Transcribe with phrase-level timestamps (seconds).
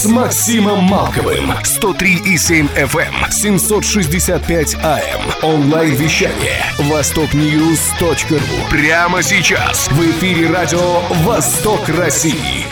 [0.00, 1.50] с Максимом Малковым.
[1.50, 5.20] 103,7 FM, 765 AM.
[5.42, 6.62] Онлайн-вещание.
[6.90, 8.70] Востокньюз.ру.
[8.70, 9.90] Прямо сейчас.
[9.90, 12.64] В эфире радио «Восток России».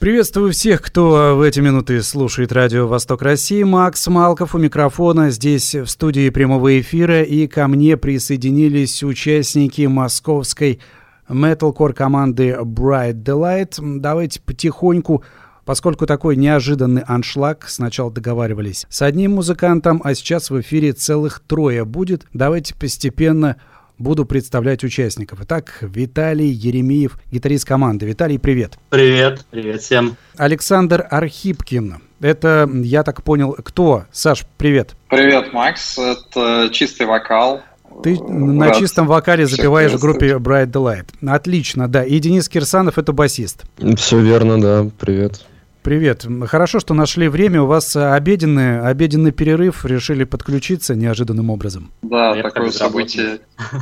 [0.00, 3.62] Приветствую всех, кто в эти минуты слушает радио «Восток России».
[3.62, 7.22] Макс Малков у микрофона здесь в студии прямого эфира.
[7.22, 10.80] И ко мне присоединились участники московской
[11.28, 13.76] металкор команды Bright Delight.
[14.00, 15.22] Давайте потихоньку
[15.64, 21.84] Поскольку такой неожиданный аншлаг, сначала договаривались с одним музыкантом, а сейчас в эфире целых трое
[21.84, 23.56] будет, давайте постепенно
[23.96, 25.40] буду представлять участников.
[25.42, 28.06] Итак, Виталий Еремеев, гитарист команды.
[28.06, 28.76] Виталий, привет.
[28.90, 30.16] Привет, привет всем.
[30.36, 31.98] Александр Архипкин.
[32.20, 34.06] Это, я так понял, кто?
[34.10, 34.96] Саш, привет.
[35.08, 35.96] Привет, Макс.
[35.98, 37.62] Это чистый вокал.
[38.02, 41.06] Ты на Рад чистом вокале запеваешь в группе Bright Delight.
[41.24, 42.04] Отлично, да.
[42.04, 43.64] И Денис Кирсанов это басист.
[43.96, 44.88] Все верно, да.
[44.98, 45.44] Привет.
[45.82, 46.24] Привет.
[46.46, 47.62] Хорошо, что нашли время.
[47.62, 49.84] У вас обеденный, обеденный перерыв.
[49.84, 51.90] Решили подключиться неожиданным образом.
[52.02, 53.40] Да, Я такое событие.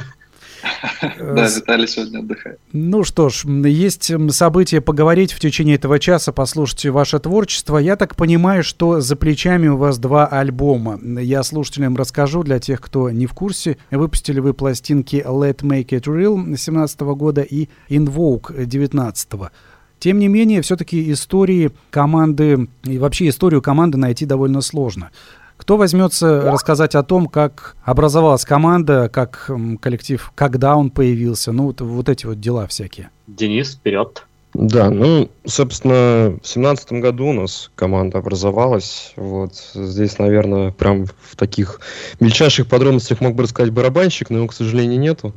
[1.18, 2.58] Да, Виталий сегодня отдыхает.
[2.74, 7.78] Ну что ж, есть события поговорить в течение этого часа, послушать ваше творчество.
[7.78, 11.00] Я так понимаю, что за плечами у вас два альбома.
[11.02, 13.78] Я слушателям расскажу, для тех, кто не в курсе.
[13.90, 19.52] Выпустили вы пластинки Let Make It Real 2017 года и Invoke 2019 года.
[20.00, 25.10] Тем не менее, все-таки истории команды и вообще историю команды найти довольно сложно.
[25.58, 29.50] Кто возьмется рассказать о том, как образовалась команда, как
[29.82, 33.10] коллектив, когда он появился, ну вот, вот эти вот дела всякие?
[33.26, 34.26] Денис, вперед.
[34.52, 39.12] Да, ну, собственно, в семнадцатом году у нас команда образовалась.
[39.14, 41.80] Вот здесь, наверное, прям в таких
[42.19, 45.32] мельчайших подробностях мог бы рассказать барабанщик, но его, к сожалению, нету.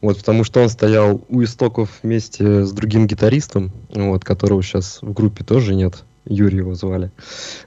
[0.00, 5.12] Вот, потому что он стоял у истоков вместе с другим гитаристом, вот, которого сейчас в
[5.12, 6.02] группе тоже нет.
[6.24, 7.10] Юрий его звали.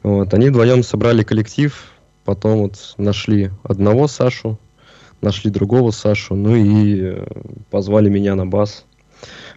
[0.02, 1.80] Вот, они вдвоем собрали коллектив,
[2.26, 4.58] потом вот нашли одного Сашу,
[5.22, 7.26] нашли другого Сашу, ну и э,
[7.70, 8.87] позвали меня на бас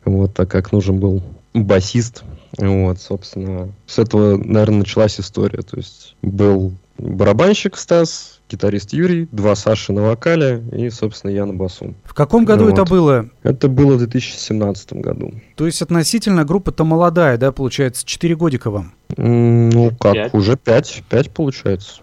[0.05, 1.23] вот, так как нужен был
[1.55, 2.25] басист.
[2.59, 5.63] Вот, собственно, с этого, наверное, началась история.
[5.63, 11.55] То есть был барабанщик Стас, гитарист Юрий, два Саши на вокале и, собственно, я на
[11.55, 11.95] басу.
[12.05, 12.73] В каком году вот.
[12.73, 13.31] это было?
[13.43, 15.33] Это было в 2017 году.
[15.55, 18.93] То есть относительно группа-то молодая, да, получается, 4 годика вам?
[19.17, 20.35] Ну, как, 5.
[20.35, 22.01] уже 5, 5 получается.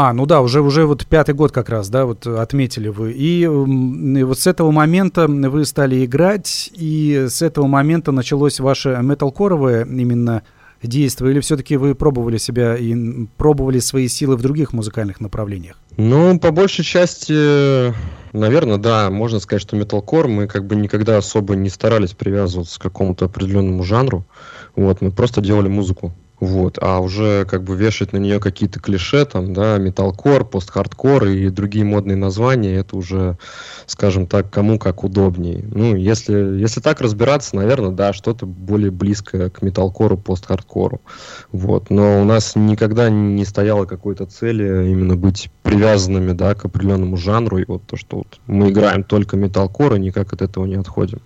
[0.00, 3.10] А, ну да, уже, уже вот пятый год как раз, да, вот отметили вы.
[3.10, 8.96] И, и вот с этого момента вы стали играть, и с этого момента началось ваше
[9.02, 10.44] металкоровое именно
[10.84, 12.94] действие, или все-таки вы пробовали себя и
[13.38, 15.74] пробовали свои силы в других музыкальных направлениях?
[15.96, 17.92] Ну, по большей части,
[18.32, 22.82] наверное, да, можно сказать, что металкор мы как бы никогда особо не старались привязываться к
[22.84, 24.24] какому-то определенному жанру.
[24.76, 26.14] Вот, мы просто делали музыку.
[26.40, 31.48] Вот, а уже как бы вешать на нее какие-то клише, там, да, металкор, пост-хардкор и
[31.48, 33.38] другие модные названия, это уже,
[33.86, 35.64] скажем так, кому как удобней.
[35.68, 41.00] Ну, если, если так разбираться, наверное, да, что-то более близкое к металкору, пост-хардкору.
[41.50, 47.16] Вот, но у нас никогда не стояло какой-то цели именно быть привязанными, да, к определенному
[47.16, 50.76] жанру, и вот то, что вот мы играем только металкор, и никак от этого не
[50.76, 51.20] отходим.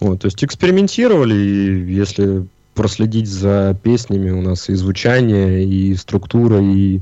[0.00, 6.60] Вот, то есть экспериментировали, и если проследить за песнями у нас и звучание, и структура,
[6.60, 7.00] и,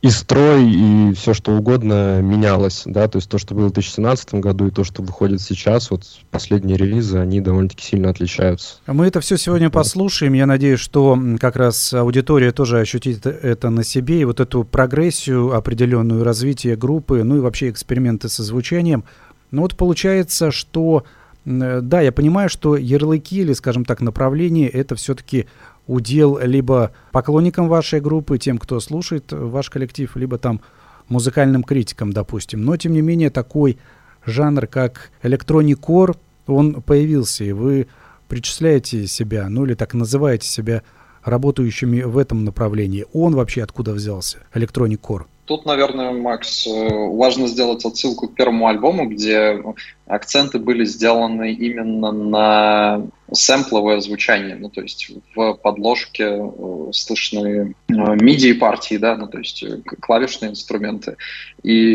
[0.00, 4.34] и строй, и все что угодно менялось, да, то есть то, что было в 2017
[4.34, 8.76] году, и то, что выходит сейчас, вот последние релизы, они довольно-таки сильно отличаются.
[8.86, 13.84] Мы это все сегодня послушаем, я надеюсь, что как раз аудитория тоже ощутит это на
[13.84, 19.04] себе, и вот эту прогрессию определенную, развитие группы, ну и вообще эксперименты со звучанием.
[19.50, 24.94] Ну вот получается, что Э, да, я понимаю, что ярлыки или, скажем так, направления это
[24.94, 25.46] все-таки
[25.86, 30.60] удел либо поклонникам вашей группы, тем, кто слушает ваш коллектив, либо там
[31.08, 32.64] музыкальным критикам, допустим.
[32.64, 33.78] Но, тем не менее, такой
[34.24, 36.16] жанр, как электроникор,
[36.46, 37.88] он появился, и вы
[38.28, 40.82] причисляете себя, ну или так называете себя
[41.22, 43.06] работающими в этом направлении.
[43.12, 45.26] Он вообще откуда взялся, электроникор?
[45.46, 49.62] Тут, наверное, Макс, э, важно сделать отсылку к первому альбому, где
[50.06, 57.92] акценты были сделаны именно на сэмпловое звучание, ну, то есть в подложке э, слышны э,
[57.92, 61.16] MIDI-партии, да, ну, то есть э, клавишные инструменты.
[61.62, 61.94] И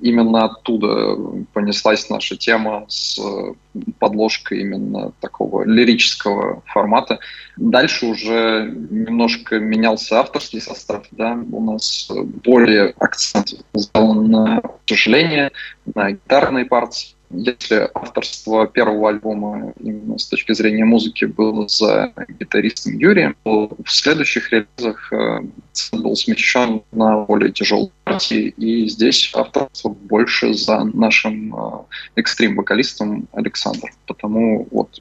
[0.00, 1.16] именно оттуда
[1.52, 3.20] понеслась наша тема с
[3.98, 7.18] подложкой именно такого лирического формата.
[7.58, 12.10] Дальше уже немножко менялся авторский состав, да, у нас
[12.42, 15.52] более акцент сделан на сожаление,
[15.94, 22.94] на гитарные партии, если авторство первого альбома именно с точки зрения музыки было за гитаристом
[22.98, 25.40] Юрием, то в следующих релизах э,
[25.92, 31.60] был смещен на более тяжелые партии, и здесь авторство больше за нашим э,
[32.16, 33.90] экстрим-вокалистом Александром.
[34.06, 35.00] Потому вот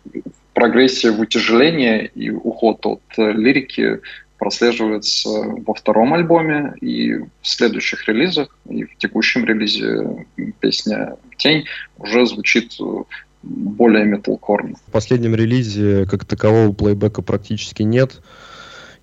[0.53, 4.01] прогрессия в утяжеление и уход от э, лирики
[4.37, 10.25] прослеживается во втором альбоме и в следующих релизах, и в текущем релизе
[10.59, 11.65] песня «Тень»
[11.97, 13.03] уже звучит э,
[13.41, 14.75] более металкорно.
[14.88, 18.21] В последнем релизе как такового плейбека практически нет,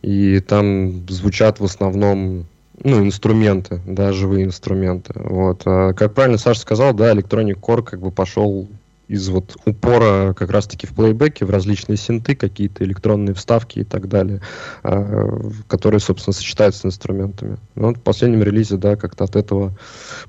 [0.03, 2.47] и там звучат в основном
[2.85, 5.13] ну, инструменты, да, живые инструменты.
[5.17, 5.63] Вот.
[5.65, 8.69] А, как правильно Саша сказал, да, Electronic Core как бы пошел
[9.09, 14.09] из вот упора как раз-таки в плейбеке, в различные синты, какие-то электронные вставки и так
[14.09, 14.43] далее,
[14.83, 17.57] а, которые, собственно, сочетаются с инструментами.
[17.75, 19.77] Но в последнем релизе, да, как-то от этого,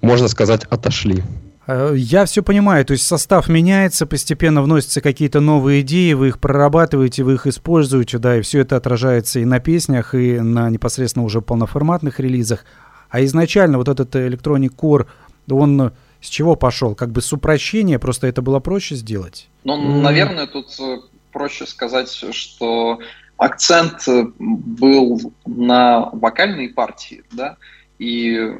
[0.01, 1.24] можно сказать, отошли.
[1.68, 6.40] А, я все понимаю, то есть состав меняется, постепенно вносятся какие-то новые идеи, вы их
[6.40, 11.25] прорабатываете, вы их используете, да, и все это отражается и на песнях, и на непосредственно
[11.25, 12.66] уже полноформатных релизах.
[13.10, 15.08] А изначально вот этот Electronic Core,
[15.50, 15.92] он
[16.22, 16.96] с чего пошел?
[16.96, 19.50] Как бы с упрощения, просто это было проще сделать?
[19.64, 20.02] Ну, mm.
[20.02, 20.98] наверное, тут э,
[21.31, 23.00] проще сказать, что
[23.38, 27.58] акцент э, был на вокальной партии, да,
[27.99, 28.51] и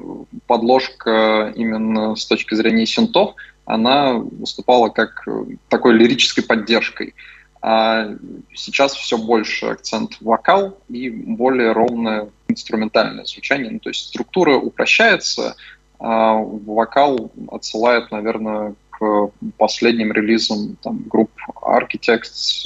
[0.47, 3.35] подложка именно с точки зрения синтов,
[3.65, 5.27] она выступала как
[5.69, 7.13] такой лирической поддержкой.
[7.61, 8.09] А
[8.53, 13.71] сейчас все больше акцент вокал и более ровное инструментальное звучание.
[13.71, 15.55] Ну, то есть структура упрощается,
[15.99, 21.31] а вокал отсылает, наверное, к последним релизам там, групп
[21.61, 22.65] Architects,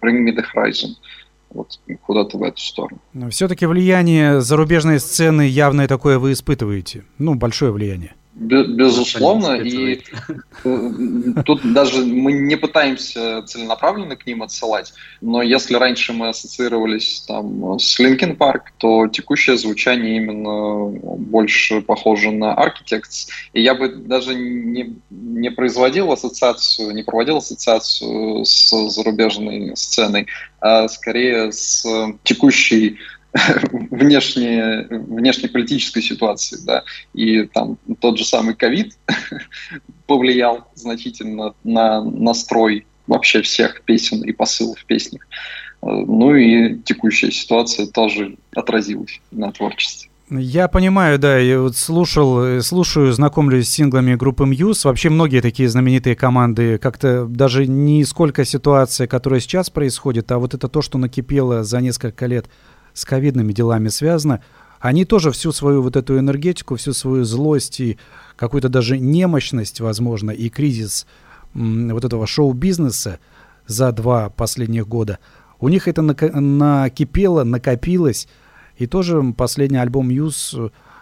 [0.00, 0.96] Bring Me The Horizon.
[1.54, 3.00] Вот куда-то в эту сторону.
[3.12, 7.04] Но все-таки влияние зарубежной сцены явное такое вы испытываете.
[7.18, 8.14] Ну, большое влияние.
[8.34, 10.00] Безусловно, и
[10.64, 10.90] э,
[11.44, 17.78] тут даже мы не пытаемся целенаправленно к ним отсылать, но если раньше мы ассоциировались там
[17.78, 20.86] с Linkin Park, то текущее звучание именно
[21.18, 28.46] больше похоже на Architects, и я бы даже не, не производил ассоциацию, не проводил ассоциацию
[28.46, 30.26] с зарубежной сценой,
[30.58, 31.84] а скорее с
[32.22, 32.98] текущей
[33.90, 36.84] внешне, внешнеполитической ситуации, да,
[37.14, 38.96] и там тот же самый ковид
[40.06, 45.26] повлиял значительно на настрой вообще всех песен и посыл в песнях.
[45.82, 50.12] Ну и текущая ситуация тоже отразилась на творчестве.
[50.30, 54.82] Я понимаю, да, я вот слушал, слушаю, знакомлюсь с синглами группы Muse.
[54.84, 60.54] Вообще многие такие знаменитые команды, как-то даже не сколько ситуация, которая сейчас происходит, а вот
[60.54, 62.48] это то, что накипело за несколько лет
[62.94, 64.42] с ковидными делами связано,
[64.80, 67.98] они тоже всю свою вот эту энергетику, всю свою злость и
[68.36, 71.06] какую-то даже немощность, возможно, и кризис
[71.54, 73.18] вот этого шоу-бизнеса
[73.66, 75.18] за два последних года,
[75.60, 78.26] у них это накипело, накопилось,
[78.76, 80.56] и тоже последний альбом Юз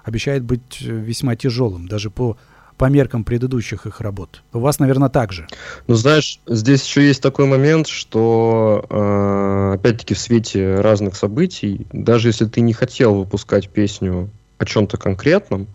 [0.04, 2.36] обещает быть весьма тяжелым, даже по
[2.80, 4.42] по меркам предыдущих их работ.
[4.54, 5.46] У вас, наверное, так же.
[5.86, 12.28] Ну, знаешь, здесь еще есть такой момент, что, э, опять-таки, в свете разных событий, даже
[12.28, 15.66] если ты не хотел выпускать песню о чем-то конкретном,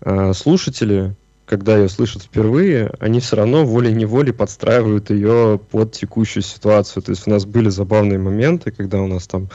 [0.00, 7.02] э, слушатели, когда ее слышат впервые, они все равно волей-неволей подстраивают ее под текущую ситуацию.
[7.02, 9.50] То есть у нас были забавные моменты, когда у нас там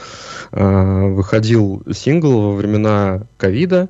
[0.52, 3.88] э, выходил сингл во времена ковида,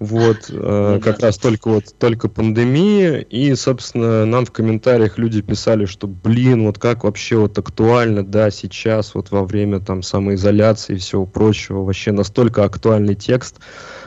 [0.00, 5.84] вот, э, как раз только вот только пандемия, и, собственно, нам в комментариях люди писали,
[5.84, 10.98] что, блин, вот как вообще вот актуально, да, сейчас, вот во время там самоизоляции и
[10.98, 13.56] всего прочего, вообще настолько актуальный текст.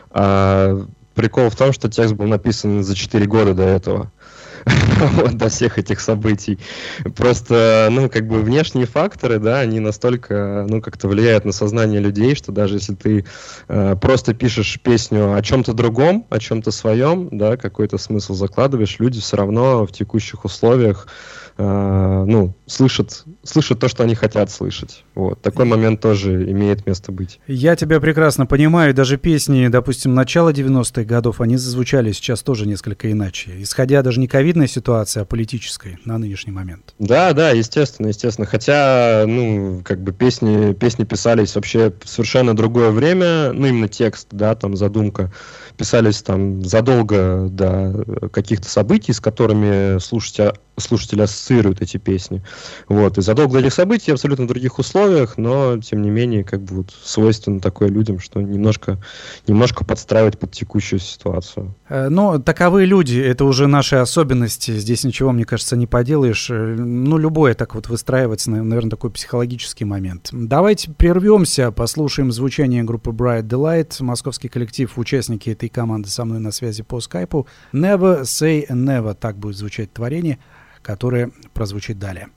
[0.10, 0.84] А,
[1.14, 4.12] прикол в том, что текст был написан за 4 года до этого.
[5.34, 6.60] до всех этих событий.
[7.16, 12.36] Просто, ну, как бы внешние факторы, да, они настолько, ну, как-то влияют на сознание людей,
[12.36, 13.26] что даже если ты
[13.68, 19.20] э, просто пишешь песню о чем-то другом, о чем-то своем, да, какой-то смысл закладываешь, люди
[19.20, 21.08] все равно в текущих условиях
[21.58, 25.04] э, ну, слышат, слышат то, что они хотят слышать.
[25.16, 25.42] Вот.
[25.42, 27.40] Такой момент тоже имеет место быть.
[27.48, 28.94] Я тебя прекрасно понимаю.
[28.94, 33.52] Даже песни, допустим, начала 90-х годов, они зазвучали сейчас тоже несколько иначе.
[33.62, 36.94] Исходя даже не ковидной ситуации, а политической на нынешний момент.
[37.00, 38.48] Да, да, естественно, естественно.
[38.48, 44.56] Хотя, ну, как бы песни, песни писались вообще совершенно другое время, ну, именно текст, да,
[44.56, 45.32] там задумка
[45.78, 52.42] писались там задолго до каких-то событий, с которыми слушатели, слушатели ассоциируют эти песни.
[52.88, 53.18] Вот.
[53.18, 56.78] И задолго до этих событий абсолютно в других условиях, но, тем не менее, как бы
[56.78, 59.02] вот свойственно такое людям, что немножко,
[59.48, 61.76] немножко подстраивать под текущую ситуацию.
[61.90, 66.50] Э, но таковы люди, это уже наши особенности, здесь ничего, мне кажется, не поделаешь.
[66.50, 70.30] Э, ну, любое так вот выстраивается, наверное, такой психологический момент.
[70.32, 76.52] Давайте прервемся, послушаем звучание группы Bright Delight, московский коллектив, участники этой команды со мной на
[76.52, 77.48] связи по скайпу.
[77.74, 80.40] Never Say Never, так будет звучать творение–
[80.84, 82.30] которое прозвучит далее.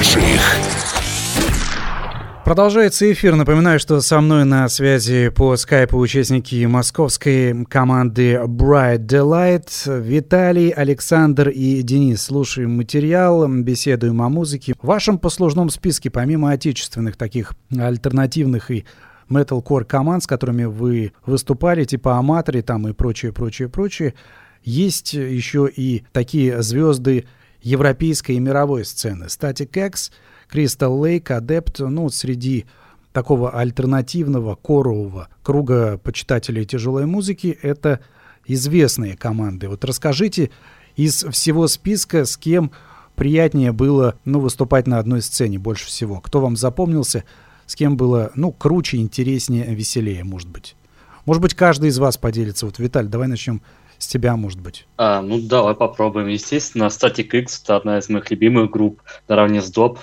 [0.00, 0.56] Наших.
[2.42, 3.36] Продолжается эфир.
[3.36, 11.50] Напоминаю, что со мной на связи по скайпу участники московской команды Bright Delight Виталий, Александр
[11.50, 12.22] и Денис.
[12.22, 14.72] Слушаем материал, беседуем о музыке.
[14.80, 18.86] В вашем послужном списке, помимо отечественных таких альтернативных и
[19.28, 24.14] metalcore команд, с которыми вы выступали, типа Аматори там и прочее, прочее, прочее,
[24.62, 27.26] есть еще и такие звезды
[27.62, 29.24] европейской и мировой сцены.
[29.24, 30.12] Static X,
[30.52, 32.66] Crystal Lake, Adept, ну, среди
[33.12, 38.00] такого альтернативного корового круга почитателей тяжелой музыки, это
[38.46, 39.68] известные команды.
[39.68, 40.50] Вот расскажите
[40.96, 42.70] из всего списка, с кем
[43.16, 46.20] приятнее было ну, выступать на одной сцене больше всего?
[46.20, 47.24] Кто вам запомнился,
[47.66, 50.76] с кем было ну, круче, интереснее, веселее, может быть?
[51.26, 52.66] Может быть, каждый из вас поделится.
[52.66, 53.62] Вот, Виталь, давай начнем
[54.02, 54.86] с тебя, может быть?
[54.96, 56.28] А, ну, давай попробуем.
[56.28, 59.98] Естественно, Static X— это одна из моих любимых групп, наравне с Доп.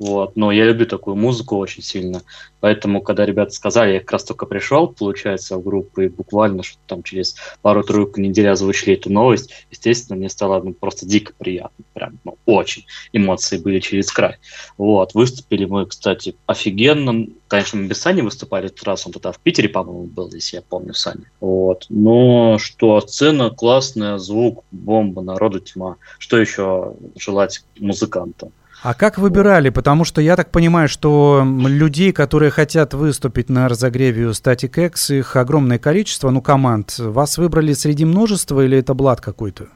[0.00, 0.34] Вот.
[0.34, 2.22] Но я люблю такую музыку очень сильно.
[2.60, 6.78] Поэтому, когда ребята сказали, я как раз только пришел, получается, в группу, и буквально что
[6.86, 11.84] там через пару-тройку недель озвучили эту новость, естественно, мне стало ну, просто дико приятно.
[11.92, 12.86] Прям, ну, очень.
[13.12, 14.36] Эмоции были через край.
[14.78, 15.12] Вот.
[15.12, 17.26] Выступили мы, кстати, офигенно.
[17.48, 20.62] Конечно, мы без Сани выступали этот раз, он тогда в Питере, по-моему, был, если я
[20.62, 21.24] помню, Сани.
[21.40, 21.84] Вот.
[21.90, 25.96] Но что, сцена классная, звук, бомба, народу тьма.
[26.18, 28.52] Что еще желать музыкантам?
[28.82, 29.68] А как выбирали?
[29.68, 35.36] Потому что я так понимаю, что людей, которые хотят выступить на разогреве Static X, их
[35.36, 36.98] огромное количество, ну, команд.
[36.98, 39.66] Вас выбрали среди множества или это блат какой-то?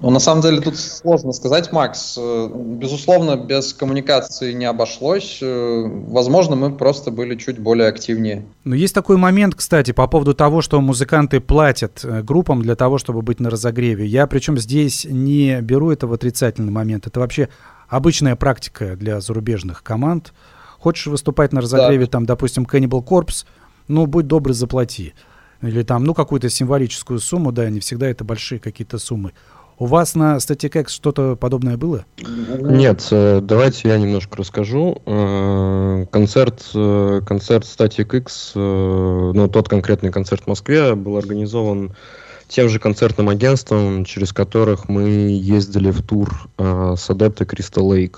[0.00, 2.16] Ну, на самом деле тут сложно сказать, Макс.
[2.18, 5.40] Э, безусловно, без коммуникации не обошлось.
[5.42, 8.44] Э, возможно, мы просто были чуть более активнее.
[8.62, 12.98] Но есть такой момент, кстати, по поводу того, что музыканты платят э, группам для того,
[12.98, 14.06] чтобы быть на разогреве.
[14.06, 17.08] Я причем здесь не беру это в отрицательный момент.
[17.08, 17.48] Это вообще
[17.88, 20.32] обычная практика для зарубежных команд.
[20.78, 22.12] Хочешь выступать на разогреве, да.
[22.12, 23.44] там, допустим, Cannibal Corpse,
[23.88, 25.14] ну, будь добрый, заплати.
[25.60, 29.32] Или там, ну, какую-то символическую сумму, да, не всегда это большие какие-то суммы.
[29.80, 32.04] У вас на Static X что-то подобное было?
[32.18, 35.00] Нет, э, давайте я немножко расскажу.
[35.06, 41.94] Э, концерт, э, концерт Static X, ну, тот конкретный концерт в Москве был организован
[42.48, 48.16] тем же концертным агентством, через которых мы ездили в тур э, с Adepto Crystal Lake.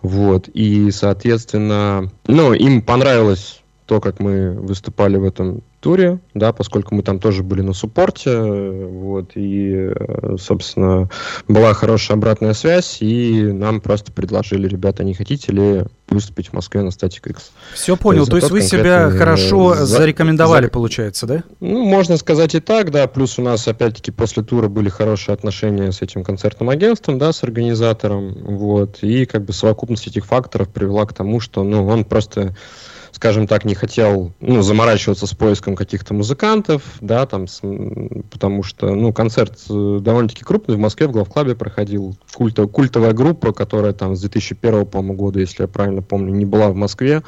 [0.00, 0.48] Вот.
[0.48, 3.57] И, соответственно, ну, им понравилось
[3.88, 8.38] то, как мы выступали в этом туре, да, поскольку мы там тоже были на суппорте,
[8.38, 9.90] вот, и,
[10.38, 11.08] собственно,
[11.46, 16.82] была хорошая обратная связь, и нам просто предложили, ребята, не хотите ли выступить в Москве
[16.82, 17.50] на Static X.
[17.72, 19.86] Все понял, то есть, то есть вы себя хорошо за...
[19.86, 20.70] зарекомендовали, за...
[20.70, 21.42] получается, да?
[21.60, 25.92] Ну, можно сказать и так, да, плюс у нас, опять-таки, после тура были хорошие отношения
[25.92, 31.06] с этим концертным агентством, да, с организатором, вот, и как бы совокупность этих факторов привела
[31.06, 32.54] к тому, что, ну, он просто
[33.12, 37.60] скажем так, не хотел ну, заморачиваться с поиском каких-то музыкантов, да, там, с,
[38.30, 43.52] потому что, ну, концерт э, довольно-таки крупный, в Москве в главклабе проходил, культов, культовая группа,
[43.52, 47.22] которая там с 2001, по-моему, года, если я правильно помню, не была в Москве,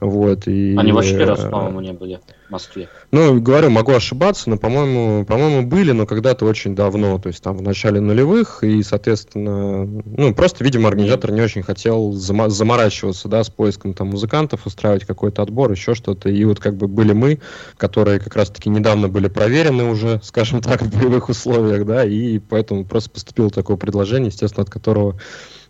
[0.00, 0.76] вот, и...
[0.76, 2.20] Они вообще ни разу, по-моему, не были.
[2.50, 2.88] Москве?
[3.12, 7.56] Ну, говорю, могу ошибаться, но, по-моему, по-моему, были, но когда-то очень давно, то есть там
[7.56, 13.44] в начале нулевых, и, соответственно, ну, просто, видимо, организатор не очень хотел зам- заморачиваться, да,
[13.44, 17.40] с поиском там музыкантов, устраивать какой-то отбор, еще что-то, и вот как бы были мы,
[17.76, 22.84] которые как раз-таки недавно были проверены уже, скажем так, в боевых условиях, да, и поэтому
[22.84, 25.18] просто поступило такое предложение, естественно, от которого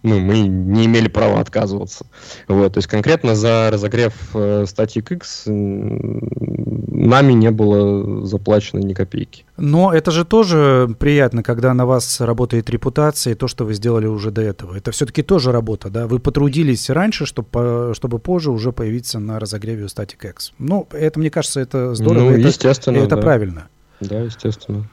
[0.02, 2.07] ну, мы не имели права отказываться.
[2.49, 9.45] Вот, то есть конкретно за разогрев э, Static X нами не было заплачено ни копейки.
[9.57, 14.07] Но это же тоже приятно, когда на вас работает репутация и то, что вы сделали
[14.07, 14.76] уже до этого.
[14.76, 16.07] Это все-таки тоже работа, да?
[16.07, 20.52] Вы потрудились раньше, чтобы, чтобы позже уже появиться на разогреве у Static X.
[20.58, 22.30] Ну, это, мне кажется, это здорово.
[22.30, 23.23] Ну, это, естественно, Это да.
[23.23, 23.69] правильно.
[24.00, 24.89] Да, естественно.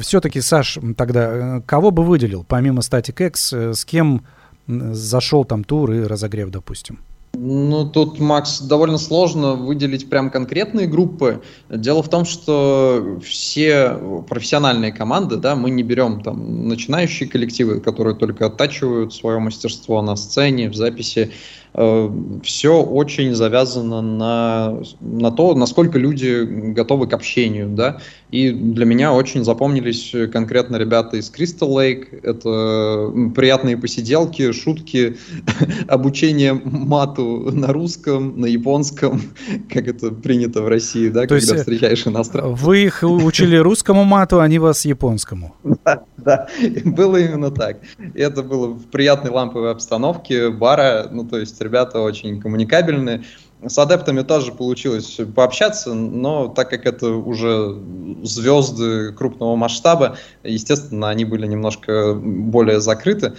[0.00, 4.24] Все-таки, Саш, тогда э, кого бы выделил, помимо Static X, э, с кем
[4.68, 6.98] зашел там тур и разогрев, допустим?
[7.34, 11.40] Ну, тут, Макс, довольно сложно выделить прям конкретные группы.
[11.68, 13.96] Дело в том, что все
[14.28, 20.16] профессиональные команды, да, мы не берем там начинающие коллективы, которые только оттачивают свое мастерство на
[20.16, 21.30] сцене, в записи.
[21.80, 22.10] Э,
[22.42, 28.00] все очень завязано на, на то, насколько люди готовы к общению, да,
[28.32, 35.18] и для меня очень запомнились конкретно ребята из Crystal Lake, это приятные посиделки, шутки,
[35.88, 39.22] обучение мату на русском, на японском,
[39.72, 42.60] как это принято в России, да, то когда есть э, встречаешь иностранцев.
[42.60, 45.54] Вы их учили русскому мату, они вас японскому.
[45.84, 46.48] Да, да,
[46.84, 47.78] было именно так.
[48.14, 53.24] И это было в приятной ламповой обстановке бара, ну, то есть ребята очень коммуникабельные.
[53.66, 57.76] С адептами тоже получилось пообщаться, но так как это уже
[58.22, 63.32] звезды крупного масштаба, естественно, они были немножко более закрыты.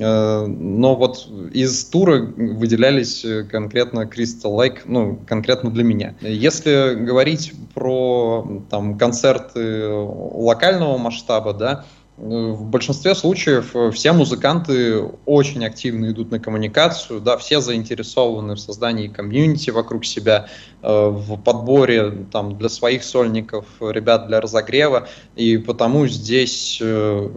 [0.00, 6.14] Э, но вот из тура выделялись конкретно Crystal Lake, ну, конкретно для меня.
[6.20, 11.84] Если говорить про там, концерты локального масштаба, да,
[12.16, 18.60] в большинстве случаев э, все музыканты очень активно идут на коммуникацию, да, все заинтересованы в
[18.60, 20.46] создании комьюнити вокруг себя,
[20.84, 27.30] в подборе там, для своих сольников, ребят для разогрева, и потому здесь э,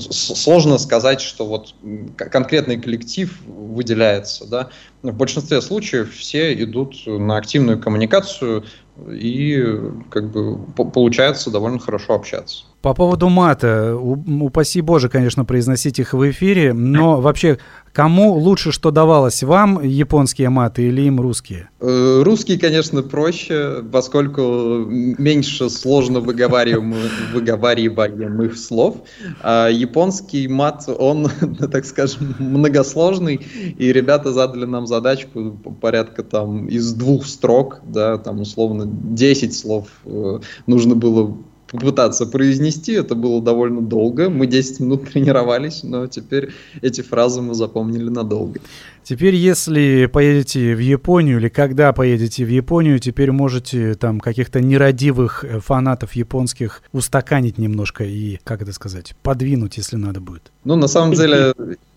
[0.00, 1.74] сложно сказать, что вот
[2.16, 4.48] конкретный коллектив выделяется.
[4.48, 4.70] Да?
[5.02, 8.64] В большинстве случаев все идут на активную коммуникацию
[9.10, 9.64] и
[10.10, 12.64] как бы получается довольно хорошо общаться.
[12.82, 17.58] По поводу мата, упаси Боже, конечно, произносить их в эфире, но вообще,
[17.92, 21.68] кому лучше что давалось, вам японские маты или им русские?
[21.80, 24.42] Э, русские, конечно, проще, поскольку
[24.88, 28.96] меньше сложно выговариваемых, выговариваемых слов,
[29.42, 31.28] а японский мат, он,
[31.72, 33.40] так скажем, многосложный,
[33.78, 39.88] и ребята задали нам задачку порядка там из двух строк, да, там условно 10 слов
[40.04, 41.36] э, нужно было
[41.72, 42.92] попытаться произнести.
[42.92, 44.30] Это было довольно долго.
[44.30, 46.50] Мы 10 минут тренировались, но теперь
[46.82, 48.60] эти фразы мы запомнили надолго.
[49.02, 55.44] Теперь, если поедете в Японию или когда поедете в Японию, теперь можете там каких-то нерадивых
[55.44, 60.52] э, фанатов японских устаканить немножко и, как это сказать, подвинуть, если надо будет.
[60.64, 61.52] Ну, на самом деле,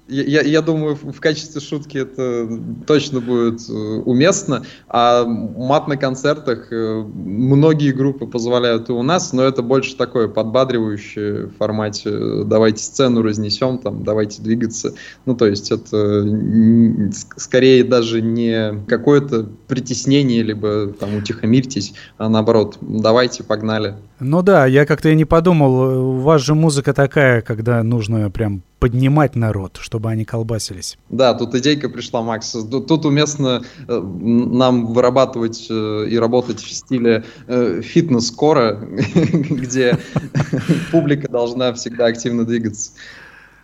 [0.08, 2.48] я, я думаю, в качестве шутки это
[2.86, 4.64] точно будет э, уместно.
[4.88, 10.28] А мат на концертах э, многие группы позволяют и у нас, но это больше такое
[10.28, 14.94] подбадривающее в формате давайте сцену разнесем, там, давайте двигаться.
[15.26, 16.26] Ну, то есть это
[17.38, 23.96] скорее даже не какое-то притеснение, либо там утихомирьтесь, а наоборот, давайте, погнали.
[24.20, 28.62] Ну да, я как-то и не подумал, у вас же музыка такая, когда нужно прям
[28.86, 30.96] поднимать народ, чтобы они колбасились.
[31.10, 32.52] Да, тут идейка пришла, Макс.
[32.52, 38.74] Тут уместно э, нам вырабатывать э, и работать в стиле э, фитнес-кора,
[39.24, 39.98] где
[40.92, 42.92] публика должна всегда активно двигаться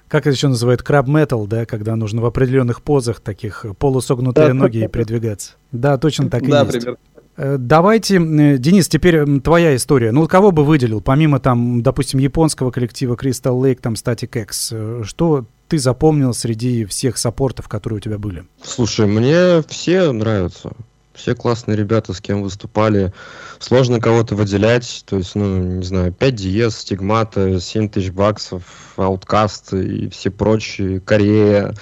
[0.07, 4.85] как это еще называют, краб метал, да, когда нужно в определенных позах таких полусогнутые ноги
[4.91, 5.53] передвигаться.
[5.71, 6.71] Да, точно так и да, есть.
[6.71, 6.97] Примерно.
[7.41, 10.11] Э, давайте, Денис, теперь твоя история.
[10.11, 15.01] Ну, кого бы выделил, помимо там, допустим, японского коллектива Crystal Lake, там, Static X, э,
[15.03, 18.45] что ты запомнил среди всех саппортов, которые у тебя были?
[18.61, 20.73] Слушай, мне все нравятся.
[21.15, 23.11] Все классные ребята, с кем выступали.
[23.57, 25.03] Сложно кого-то выделять.
[25.07, 28.63] То есть, ну, не знаю, 5 диез, стигмата, 7 тысяч баксов,
[28.97, 31.73] ауткаст и все прочие, Корея.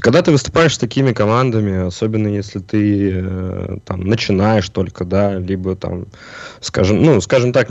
[0.00, 5.74] Когда ты выступаешь с такими командами, особенно если ты э, там начинаешь только, да, либо
[5.74, 6.06] там,
[6.60, 7.68] скажем, ну, скажем так,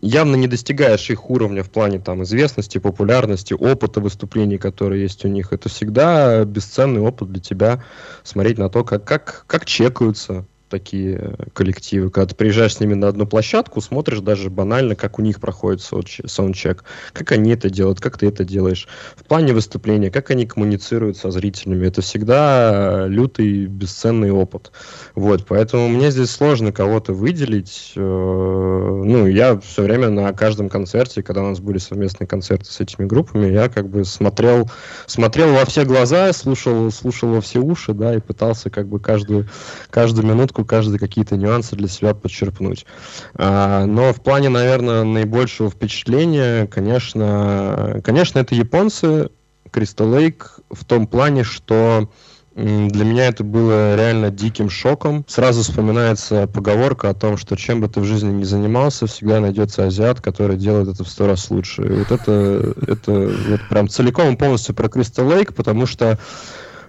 [0.00, 5.28] явно не достигаешь их уровня в плане там известности, популярности, опыта выступлений, которые есть у
[5.28, 7.84] них, это всегда бесценный опыт для тебя
[8.22, 12.10] смотреть на то, как, как, как чекаются такие коллективы.
[12.10, 15.82] Когда ты приезжаешь с ними на одну площадку, смотришь даже банально, как у них проходит
[15.82, 18.88] саундчек, как они это делают, как ты это делаешь.
[19.16, 21.86] В плане выступления, как они коммуницируют со зрителями.
[21.86, 24.72] Это всегда лютый, бесценный опыт.
[25.14, 27.92] Вот, поэтому мне здесь сложно кого-то выделить.
[27.96, 32.80] Э, ну, я все время на каждом концерте, когда у нас были совместные концерты с
[32.80, 34.70] этими группами, я как бы смотрел,
[35.06, 39.48] смотрел во все глаза, слушал, слушал во все уши, да, и пытался как бы каждую,
[39.90, 42.86] каждую минутку попытку каждый какие-то нюансы для себя подчерпнуть.
[43.34, 49.30] А, но в плане, наверное, наибольшего впечатления, конечно, конечно, это японцы,
[49.70, 52.08] Crystal Lake, в том плане, что
[52.54, 55.26] для меня это было реально диким шоком.
[55.28, 59.84] Сразу вспоминается поговорка о том, что чем бы ты в жизни ни занимался, всегда найдется
[59.84, 61.82] азиат, который делает это в сто раз лучше.
[61.82, 66.18] И вот это, это вот прям целиком и полностью про Crystal Lake, потому что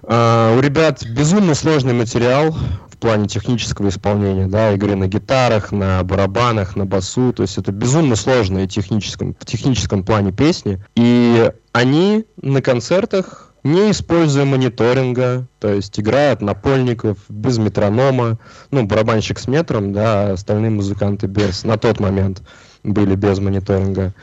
[0.07, 2.55] у ребят безумно сложный материал
[2.89, 7.73] в плане технического исполнения, да, игры на гитарах, на барабанах, на басу, то есть это
[7.73, 15.73] безумно сложные техническом, в техническом плане песни, и они на концертах не используя мониторинга, то
[15.73, 18.39] есть играют напольников без метронома,
[18.71, 22.41] ну, барабанщик с метром, да, а остальные музыканты без, на тот момент
[22.83, 24.13] были без мониторинга.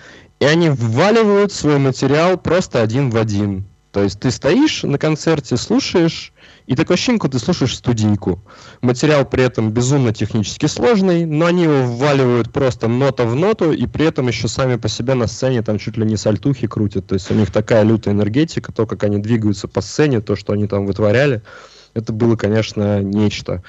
[0.40, 3.66] И они вваливают свой материал просто один в один.
[3.94, 6.32] То есть ты стоишь на концерте, слушаешь
[6.66, 8.42] и такое ощущение, ты слушаешь студийку.
[8.80, 13.86] Материал при этом безумно технически сложный, но они его вваливают просто нота в ноту, и
[13.86, 17.06] при этом еще сами по себе на сцене там чуть ли не сальтухи крутят.
[17.06, 20.54] То есть у них такая лютая энергетика, то, как они двигаются по сцене, то, что
[20.54, 21.42] они там вытворяли,
[21.94, 23.62] это было, конечно, нечто.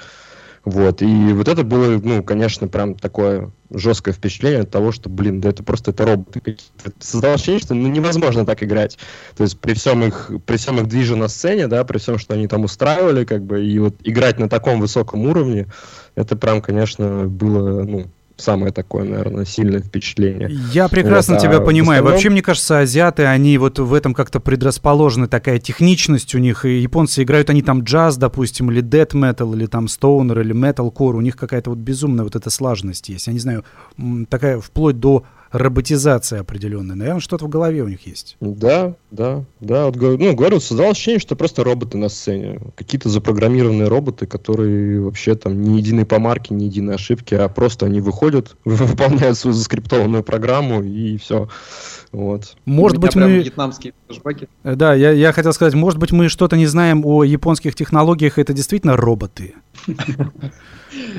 [0.66, 5.40] Вот, и вот это было, ну, конечно, прям такое жесткое впечатление от того, что, блин,
[5.40, 6.92] да это просто это роботы какие-то.
[7.00, 8.98] Создалось ощущение, что ну, невозможно так играть.
[9.38, 12.34] То есть при всем их, при всем их движе на сцене, да, при всем, что
[12.34, 15.68] они там устраивали, как бы, и вот играть на таком высоком уровне,
[16.16, 20.50] это прям, конечно, было, ну, самое такое, наверное, сильное впечатление.
[20.74, 22.00] Я прекрасно вот, тебя а понимаю.
[22.00, 22.14] Остальном...
[22.14, 26.66] Вообще, мне кажется, азиаты, они вот в этом как-то предрасположены, такая техничность у них.
[26.66, 31.16] И японцы играют, они там джаз, допустим, или death metal, или там стоунер, или metalcore.
[31.16, 33.28] У них какая-то вот безумная вот эта слаженность есть.
[33.28, 33.64] Я не знаю,
[34.30, 35.24] такая вплоть до
[35.58, 36.96] роботизация определенная.
[36.96, 38.38] Наверное, что-то в голове у них есть.
[38.40, 39.86] Да, да, да.
[39.86, 42.60] Вот, ну, говорю, создал ощущение, что просто роботы на сцене.
[42.76, 48.02] Какие-то запрограммированные роботы, которые вообще там не единой помарки, не единой ошибки, а просто они
[48.02, 51.48] выходят, выполняют свою заскриптованную программу и все.
[52.12, 52.56] Вот.
[52.66, 53.40] Может быть, мы...
[53.40, 54.48] Вьетнамские флешбеки.
[54.64, 58.40] Э, да, я, я хотел сказать, может быть, мы что-то не знаем о японских технологиях,
[58.40, 59.56] это действительно роботы?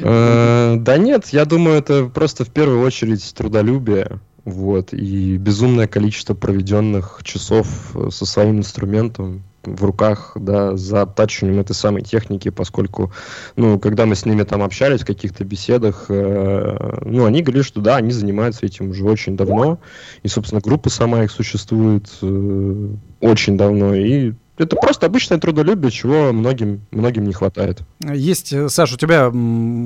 [0.02, 4.20] Э, да нет, я думаю, это просто в первую очередь трудолюбие.
[4.46, 11.58] Вот, и безумное количество проведенных часов э, со своим инструментом в руках, да, за оттачиванием
[11.58, 13.12] этой самой техники, поскольку,
[13.56, 17.80] ну, когда мы с ними там общались в каких-то беседах, э, ну, они говорили, что
[17.80, 19.80] да, они занимаются этим уже очень давно,
[20.22, 22.88] и, собственно, группа сама их существует э,
[23.20, 27.80] очень давно, и это просто обычное трудолюбие, чего многим, многим не хватает.
[28.00, 29.30] Есть, э, Саша, у тебя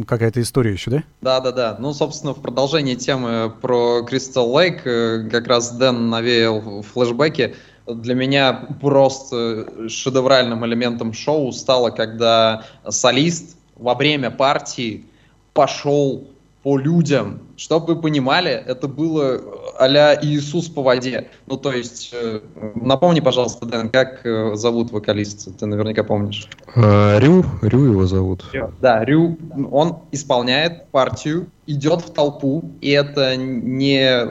[0.07, 1.03] какая-то история еще, да?
[1.21, 1.77] Да, да, да.
[1.79, 7.57] Ну, собственно, в продолжении темы про Crystal Lake э, как раз Дэн навеял флешбеки.
[7.87, 15.07] Для меня просто шедевральным элементом шоу стало, когда солист во время партии
[15.55, 16.29] пошел
[16.63, 17.41] по людям.
[17.57, 19.41] Чтобы вы понимали, это было
[19.81, 21.29] а Иисус по воде.
[21.47, 22.41] Ну, то есть, э,
[22.75, 25.53] напомни, пожалуйста, Дэн, как э, зовут вокалиста?
[25.53, 26.49] Ты наверняка помнишь.
[26.75, 28.45] А, Рю, Рю его зовут.
[28.81, 29.39] Да, Рю,
[29.71, 34.27] он исполняет партию, идет в толпу, и это не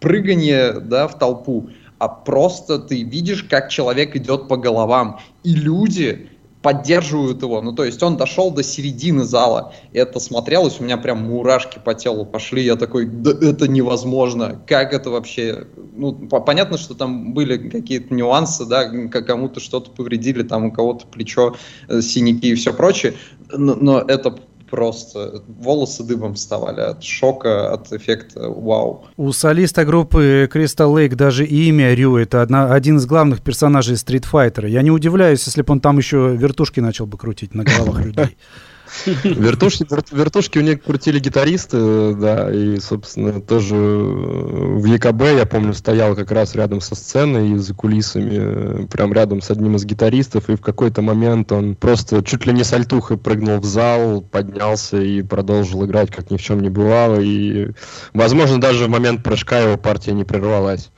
[0.00, 1.68] прыгание да, в толпу,
[1.98, 5.20] а просто ты видишь, как человек идет по головам.
[5.42, 6.30] И люди
[6.64, 7.60] поддерживают его.
[7.60, 9.74] Ну, то есть он дошел до середины зала.
[9.92, 12.64] И это смотрелось, у меня прям мурашки по телу пошли.
[12.64, 14.62] Я такой, да это невозможно.
[14.66, 15.66] Как это вообще?
[15.94, 21.54] Ну, понятно, что там были какие-то нюансы, да, кому-то что-то повредили, там у кого-то плечо,
[21.88, 23.12] э, синяки и все прочее.
[23.52, 24.34] Но, но это
[24.70, 29.06] просто волосы дыбом вставали от шока, от эффекта вау.
[29.16, 34.26] У солиста группы Crystal Lake даже имя Рю, это одна, один из главных персонажей Street
[34.30, 34.68] Fighter.
[34.68, 38.36] Я не удивляюсь, если бы он там еще вертушки начал бы крутить на головах людей.
[39.06, 46.14] Вертушки, вертушки у них крутили гитаристы, да, и, собственно, тоже в ЕКБ, я помню, стоял
[46.14, 50.56] как раз рядом со сценой и за кулисами, прям рядом с одним из гитаристов, и
[50.56, 55.84] в какой-то момент он просто чуть ли не сальтухой прыгнул в зал, поднялся и продолжил
[55.84, 57.70] играть, как ни в чем не бывало, и,
[58.12, 60.90] возможно, даже в момент прыжка его партия не прервалась.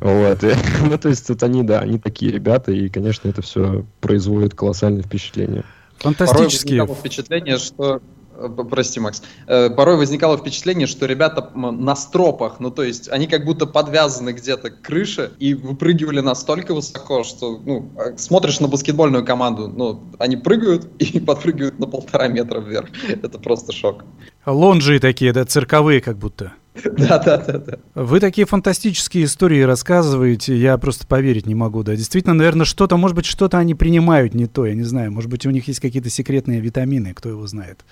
[0.00, 0.42] Вот.
[0.80, 5.02] ну, то есть, вот они, да, они такие ребята, и, конечно, это все производит колоссальное
[5.02, 5.64] впечатление.
[6.02, 6.80] Фантастические.
[6.80, 8.00] Порой возникало впечатление, что
[8.34, 9.22] э, Прости, Макс.
[9.46, 14.30] Э, порой возникало впечатление, что ребята на стропах, ну то есть они как будто подвязаны
[14.30, 20.02] где-то к крыше и выпрыгивали настолько высоко, что ну, а, смотришь на баскетбольную команду, ну
[20.18, 22.88] они прыгают и подпрыгивают на полтора метра вверх.
[23.08, 24.04] Это просто шок.
[24.44, 26.52] Лонжи такие, да, цирковые как будто.
[26.96, 27.78] Да, да, да, да.
[27.94, 31.94] Вы такие фантастические истории рассказываете, я просто поверить не могу, да.
[31.96, 35.12] Действительно, наверное, что-то, может быть, что-то они принимают не то, я не знаю.
[35.12, 37.84] Может быть, у них есть какие-то секретные витамины, кто его знает.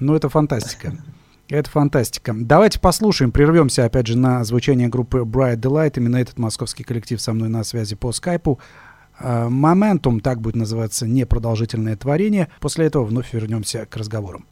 [0.00, 0.96] Но это фантастика.
[1.50, 2.34] Это фантастика.
[2.34, 5.92] Давайте послушаем, прервемся опять же на звучание группы Bright Delight.
[5.96, 8.58] Именно этот московский коллектив со мной на связи по скайпу.
[9.20, 12.48] Моментум, так будет называться непродолжительное творение.
[12.60, 14.46] После этого вновь вернемся к разговорам.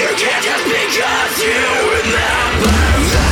[0.00, 1.60] You can't just because you
[1.92, 3.29] remember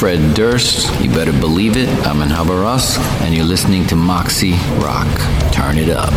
[0.00, 0.88] Fred Durst.
[1.02, 5.10] You better believe it, I'm in Habarovsk, and you're listening to Moxie Rock.
[5.52, 6.14] Turn it up.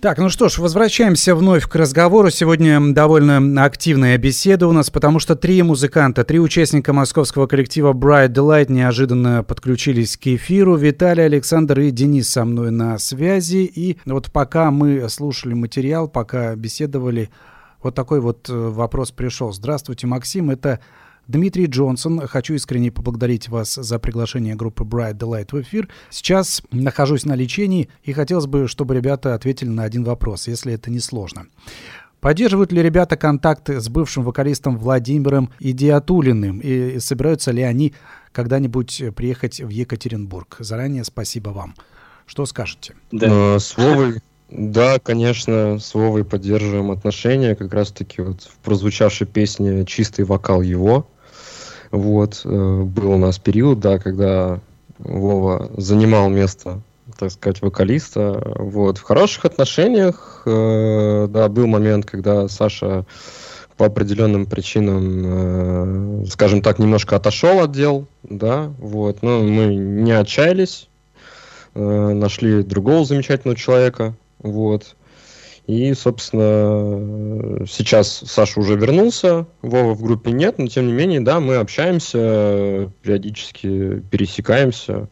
[0.00, 2.28] Так, ну что ж, возвращаемся вновь к разговору.
[2.28, 8.34] Сегодня довольно активная беседа у нас, потому что три музыканта, три участника московского коллектива Bright
[8.34, 10.76] Delight неожиданно подключились к эфиру.
[10.76, 13.70] Виталий, Александр и Денис со мной на связи.
[13.74, 17.30] И вот пока мы слушали материал, пока беседовали,
[17.82, 19.50] вот такой вот э, вопрос пришел.
[19.50, 20.80] Здравствуйте, Максим, это
[21.30, 25.88] Дмитрий Джонсон, хочу искренне поблагодарить вас за приглашение группы Bright Delight в эфир.
[26.10, 30.90] Сейчас нахожусь на лечении и хотелось бы, чтобы ребята ответили на один вопрос, если это
[30.90, 31.46] не сложно.
[32.18, 37.94] Поддерживают ли ребята контакты с бывшим вокалистом Владимиром Идиатулиным и собираются ли они
[38.32, 40.56] когда-нибудь приехать в Екатеринбург?
[40.58, 41.76] Заранее спасибо вам.
[42.26, 42.96] Что скажете?
[43.12, 43.56] Да.
[43.60, 47.54] С Вовой, да, конечно, с Вовой поддерживаем отношения.
[47.54, 51.06] Как раз-таки вот в прозвучавшей песне «Чистый вокал его».
[51.90, 54.60] Вот, э, был у нас период, да, когда
[54.98, 56.82] Вова занимал место,
[57.18, 58.54] так сказать, вокалиста.
[58.56, 63.06] Вот, в хороших отношениях, э, да, был момент, когда Саша
[63.76, 70.12] по определенным причинам, э, скажем так, немножко отошел от дел, да, вот, но мы не
[70.12, 70.88] отчаялись,
[71.74, 74.96] нашли другого замечательного человека, вот,
[75.66, 81.40] и, собственно, сейчас Саша уже вернулся, Вова в группе нет, но тем не менее, да,
[81.40, 85.08] мы общаемся, периодически пересекаемся,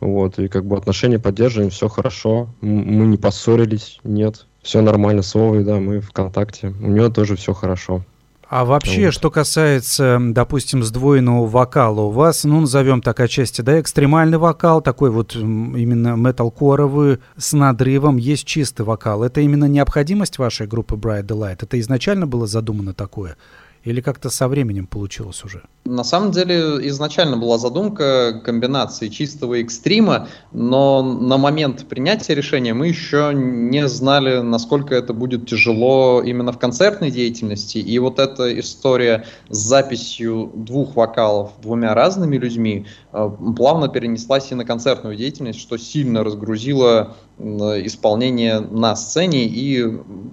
[0.00, 5.34] вот, и как бы отношения поддерживаем, все хорошо, мы не поссорились, нет, все нормально с
[5.34, 8.04] Вовой, да, мы в контакте, у него тоже все хорошо.
[8.50, 9.14] А вообще, вот.
[9.14, 15.10] что касается, допустим, сдвоенного вокала, у вас, ну, назовем так отчасти, да, экстремальный вокал, такой
[15.10, 19.22] вот именно металкоровый, с надрывом, есть чистый вокал.
[19.22, 21.58] Это именно необходимость вашей группы Bright Delight?
[21.60, 23.36] Это изначально было задумано такое?
[23.82, 25.62] Или как-то со временем получилось уже?
[25.86, 32.88] На самом деле изначально была задумка комбинации чистого экстрима, но на момент принятия решения мы
[32.88, 37.78] еще не знали, насколько это будет тяжело именно в концертной деятельности.
[37.78, 44.54] И вот эта история с записью двух вокалов двумя разными людьми э, плавно перенеслась и
[44.54, 49.86] на концертную деятельность, что сильно разгрузило исполнение на сцене и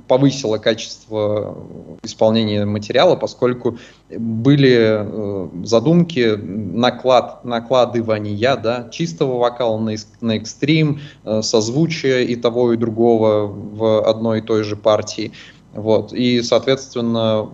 [0.08, 1.58] повысило качество
[2.04, 3.78] исполнения материала, поскольку
[4.10, 12.74] были э, задумки наклад, накладывания да, чистого вокала на, на экстрим, э, созвучие и того,
[12.74, 15.32] и другого в одной и той же партии.
[15.74, 16.12] Вот.
[16.12, 17.50] И, соответственно,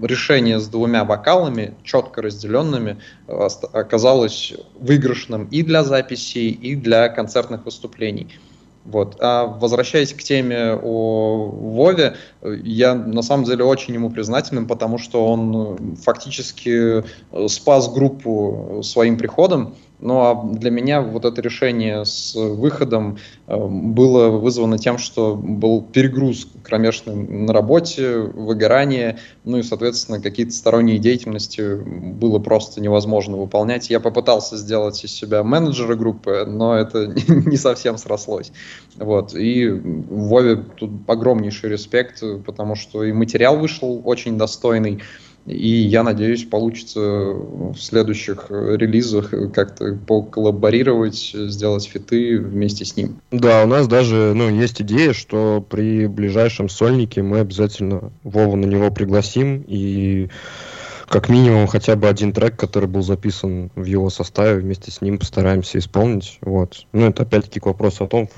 [0.00, 8.38] решение с двумя вокалами, четко разделенными, оказалось выигрышным и для записей, и для концертных выступлений.
[8.84, 9.16] Вот.
[9.20, 15.26] А возвращаясь к теме о Вове, я на самом деле очень ему признателен, потому что
[15.26, 17.02] он фактически
[17.48, 19.74] спас группу своим приходом.
[20.00, 25.82] Ну а для меня вот это решение с выходом э, было вызвано тем, что был
[25.82, 33.88] перегруз кромешный на работе, выгорание, ну и, соответственно, какие-то сторонние деятельности было просто невозможно выполнять.
[33.88, 38.52] Я попытался сделать из себя менеджера группы, но это не совсем срослось.
[38.96, 39.34] Вот.
[39.34, 45.02] И Вове тут огромнейший респект, потому что и материал вышел очень достойный,
[45.46, 53.20] и я надеюсь, получится в следующих релизах как-то поколлаборировать, сделать фиты вместе с ним.
[53.30, 58.64] Да, у нас даже ну, есть идея, что при ближайшем сольнике мы обязательно Вову на
[58.64, 60.28] него пригласим и
[61.14, 65.18] как минимум хотя бы один трек, который был записан в его составе, вместе с ним
[65.18, 66.40] постараемся исполнить.
[66.40, 66.88] Вот.
[66.92, 68.28] Ну, это опять-таки к вопросу о том,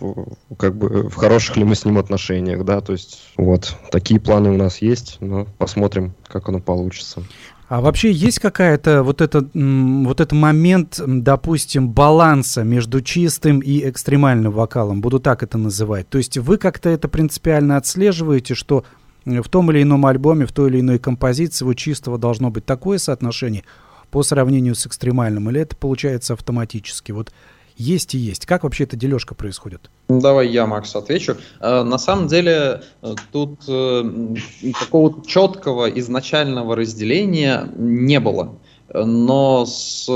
[0.59, 4.51] как бы в хороших ли мы с ним отношениях, да, то есть вот такие планы
[4.51, 7.23] у нас есть, но посмотрим, как оно получится.
[7.71, 14.53] А вообще есть какая-то вот этот вот этот момент, допустим, баланса между чистым и экстремальным
[14.53, 16.11] вокалом, буду так это называть.
[16.11, 18.85] То есть вы как-то это принципиально отслеживаете, что
[19.27, 22.99] в том или ином альбоме, в той или иной композиции у чистого должно быть такое
[22.99, 23.65] соотношение
[24.11, 27.13] по сравнению с экстремальным, или это получается автоматически?
[27.13, 27.33] Вот
[27.77, 28.47] есть и есть.
[28.47, 29.91] Как вообще эта дележка происходит?
[30.09, 31.37] Давай я, Макс, отвечу.
[31.61, 34.35] Э, на самом деле э, тут э,
[34.81, 38.55] какого-то четкого изначального разделения не было
[38.93, 40.09] но с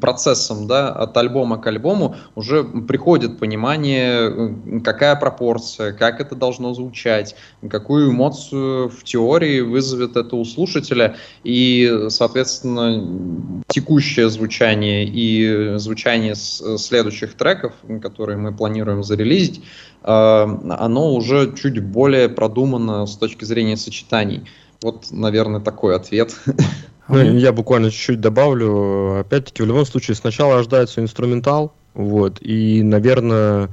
[0.00, 7.36] процессом да, от альбома к альбому уже приходит понимание, какая пропорция, как это должно звучать,
[7.68, 17.34] какую эмоцию в теории вызовет это у слушателя, и, соответственно, текущее звучание и звучание следующих
[17.34, 19.62] треков, которые мы планируем зарелизить,
[20.02, 24.44] оно уже чуть более продумано с точки зрения сочетаний.
[24.82, 26.34] Вот, наверное, такой ответ.
[27.08, 29.20] Ну, я буквально чуть-чуть добавлю.
[29.20, 33.70] Опять-таки, в любом случае, сначала рождается инструментал, вот, и, наверное,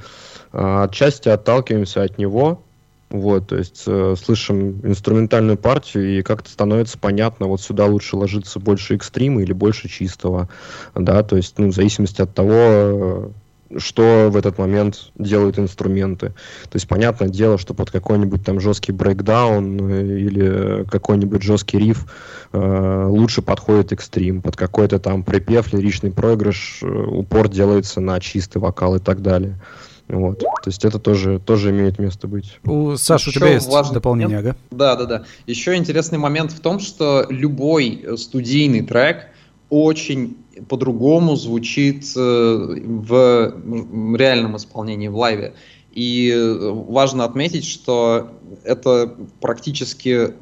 [0.52, 2.62] а, отчасти отталкиваемся от него,
[3.10, 8.60] вот, то есть э, слышим инструментальную партию, и как-то становится понятно, вот сюда лучше ложиться
[8.60, 10.50] больше экстрима или больше чистого,
[10.96, 13.32] да, то есть, ну, в зависимости от того,
[13.78, 16.30] что в этот момент делают инструменты.
[16.30, 22.06] То есть, понятное дело, что под какой-нибудь там жесткий брейкдаун э, или какой-нибудь жесткий риф
[22.52, 24.42] э, лучше подходит экстрим.
[24.42, 29.60] Под какой-то там припев, лиричный проигрыш э, упор делается на чистый вокал и так далее.
[30.08, 30.40] Вот.
[30.40, 32.60] То есть это тоже, тоже имеет место быть.
[32.66, 34.58] У Саши, у тебя есть дополнение, момент.
[34.70, 34.78] ага?
[34.78, 35.24] Да, да, да.
[35.48, 39.28] Еще интересный момент в том, что любой студийный трек
[39.70, 45.54] очень по-другому звучит э, в реальном исполнении, в лайве.
[45.92, 48.32] И э, важно отметить, что
[48.64, 50.34] это практически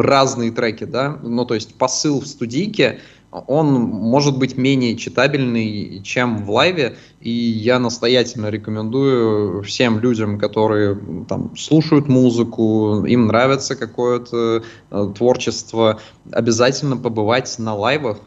[0.00, 3.00] разные треки, да, ну то есть посыл в студийке,
[3.46, 10.98] он может быть менее читабельный, чем в лайве, и я настоятельно рекомендую всем людям, которые
[11.28, 15.98] там слушают музыку, им нравится какое-то э, творчество,
[16.30, 18.18] обязательно побывать на лайвах.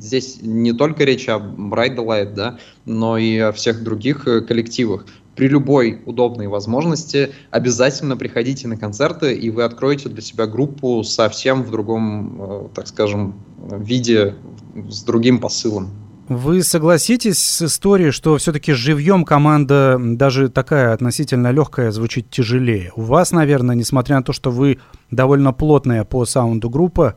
[0.00, 5.48] Здесь не только речь о Light, да, но и о всех других э, коллективах при
[5.48, 11.70] любой удобной возможности обязательно приходите на концерты, и вы откроете для себя группу совсем в
[11.70, 14.34] другом, э, так скажем, виде,
[14.88, 15.90] с другим посылом.
[16.28, 22.92] Вы согласитесь с историей, что все-таки живьем команда даже такая относительно легкая звучит тяжелее?
[22.96, 24.78] У вас, наверное, несмотря на то, что вы
[25.10, 27.16] довольно плотная по саунду группа,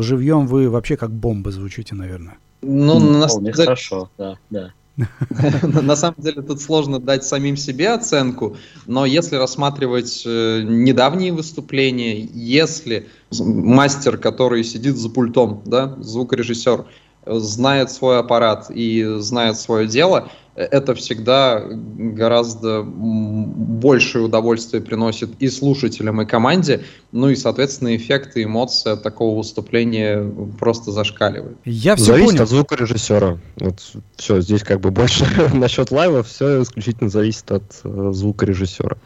[0.00, 2.38] живьем вы вообще как бомба звучите, наверное.
[2.62, 3.64] Ну, ну на самом деле...
[3.64, 4.72] хорошо, да, да.
[5.82, 8.56] На самом деле тут сложно дать самим себе оценку,
[8.86, 13.06] но если рассматривать э, недавние выступления, если
[13.38, 16.86] мастер, который сидит за пультом, да, звукорежиссер,
[17.26, 26.22] знает свой аппарат и знает свое дело, это всегда гораздо большее удовольствие приносит и слушателям,
[26.22, 26.82] и команде,
[27.12, 30.24] ну и, соответственно, эффекты, эмоции от такого выступления
[30.58, 31.58] просто зашкаливают.
[31.64, 32.42] Я все зависит понял.
[32.42, 33.38] от звукорежиссера.
[33.56, 33.80] Вот
[34.16, 38.96] все, здесь как бы больше насчет лайва, все исключительно зависит от э, звукорежиссера.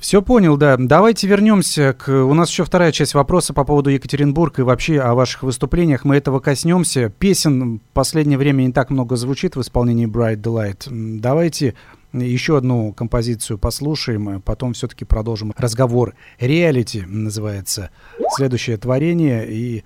[0.00, 0.76] Все понял, да.
[0.78, 2.08] Давайте вернемся к...
[2.08, 6.04] У нас еще вторая часть вопроса по поводу Екатеринбурга и вообще о ваших выступлениях.
[6.04, 7.10] Мы этого коснемся.
[7.10, 10.88] Песен в последнее время не так много звучит в исполнении Bright Delight.
[11.20, 11.74] Давайте
[12.14, 16.14] еще одну композицию послушаем, а потом все-таки продолжим разговор.
[16.40, 17.90] Реалити называется
[18.34, 19.84] следующее творение, и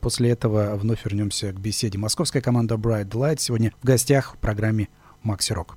[0.00, 1.98] после этого вновь вернемся к беседе.
[1.98, 4.88] Московская команда Bright Delight сегодня в гостях в программе
[5.22, 5.76] Макси Рок.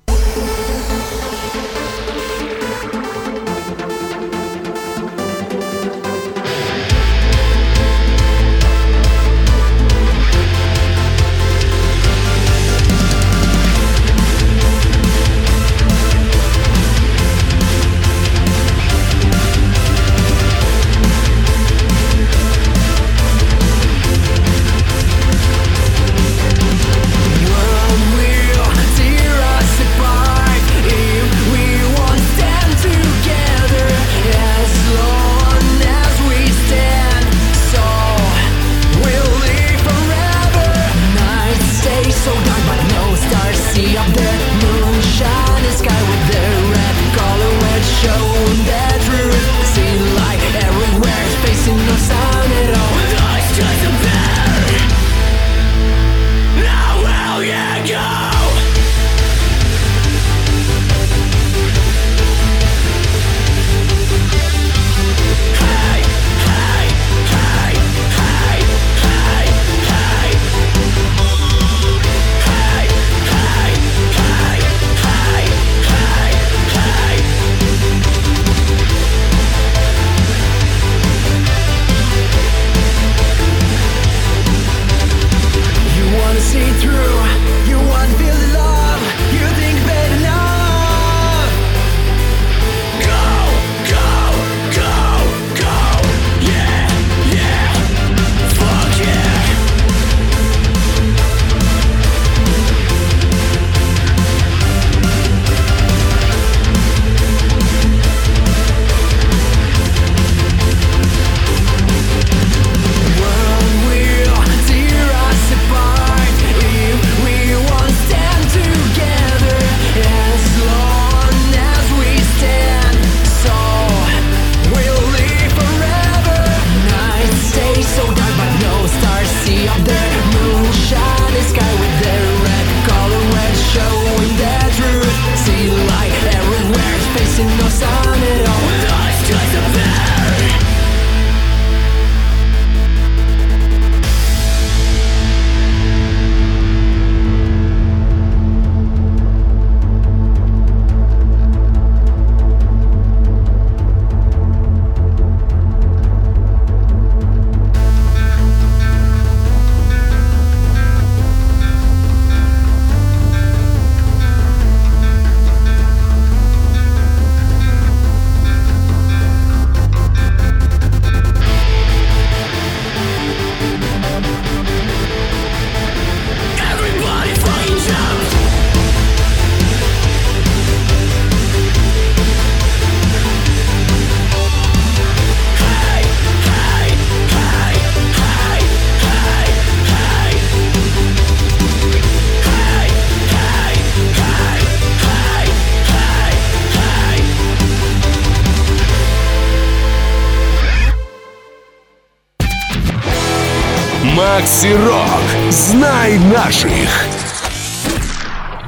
[204.16, 205.50] Макси Рок.
[205.50, 206.88] Знай наших.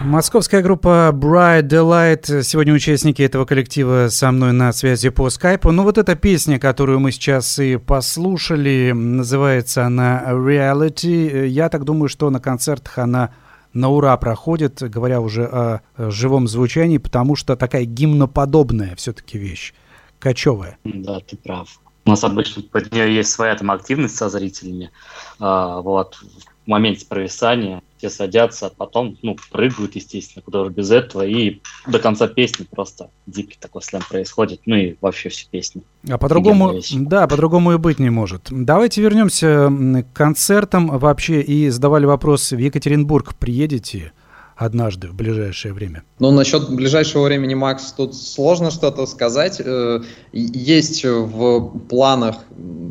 [0.02, 2.42] Московская группа Bright Delight.
[2.42, 5.70] Сегодня участники этого коллектива со мной на связи по скайпу.
[5.72, 11.46] Ну вот эта песня, которую мы сейчас и послушали, называется она Reality.
[11.46, 13.30] Я так думаю, что на концертах она
[13.72, 19.74] на ура проходит, говоря уже о живом звучании, потому что такая гимноподобная все-таки вещь,
[20.18, 20.78] кочевая.
[20.84, 21.68] Да, ты прав.
[22.06, 24.90] У нас обычно под нее есть своя там активность со зрителями.
[25.38, 26.16] А, вот
[26.64, 31.60] в моменте провисания все садятся, а потом, ну, прыгают, естественно, куда же без этого, и
[31.86, 35.82] до конца песни просто дикий такой слэм происходит, ну и вообще всю песню.
[36.08, 38.48] А по-другому, да, по-другому и быть не может.
[38.50, 44.12] Давайте вернемся к концертам вообще и задавали вопрос, в Екатеринбург приедете?
[44.60, 46.04] Однажды в ближайшее время?
[46.18, 49.60] Ну, насчет ближайшего времени, Макс, тут сложно что-то сказать.
[49.64, 50.02] Э,
[50.32, 52.36] есть в планах,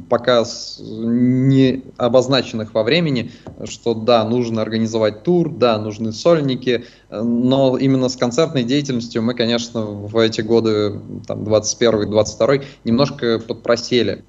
[0.10, 0.44] пока
[0.80, 3.32] не обозначенных во времени,
[3.66, 9.86] что да, нужно организовать тур, да, нужны сольники, но именно с концертной деятельностью мы, конечно,
[9.86, 14.26] в эти годы, там, 21-22, немножко подпросели.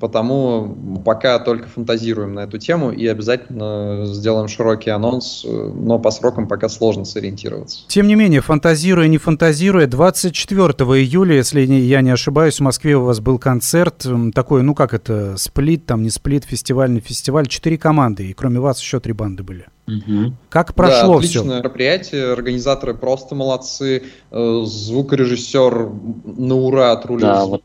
[0.00, 6.46] Потому пока только фантазируем на эту тему и обязательно сделаем широкий анонс, но по срокам
[6.46, 7.80] пока сложно сориентироваться.
[7.88, 10.68] Тем не менее, фантазируя, не фантазируя, 24
[11.00, 15.36] июля, если я не ошибаюсь, в Москве у вас был концерт, такой, ну как это,
[15.38, 19.66] сплит, там не сплит, фестивальный фестиваль, четыре команды, и кроме вас еще три банды были.
[19.88, 20.34] Угу.
[20.48, 21.58] Как прошло да, отличное все?
[21.58, 25.90] мероприятие, организаторы просто молодцы, э, звукорежиссер
[26.24, 27.62] на ура отрулил да, вот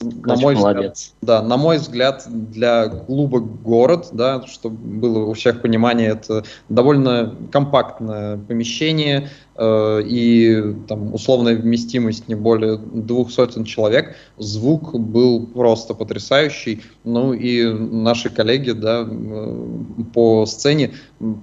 [0.00, 1.14] на мой молодец.
[1.14, 6.44] взгляд, да, на мой взгляд, для клуба город, да, чтобы было у всех понимание, это
[6.68, 14.16] довольно компактное помещение э, и там условная вместимость не более двух сотен человек.
[14.38, 16.82] Звук был просто потрясающий.
[17.04, 19.06] Ну и наши коллеги, да,
[20.14, 20.92] по сцене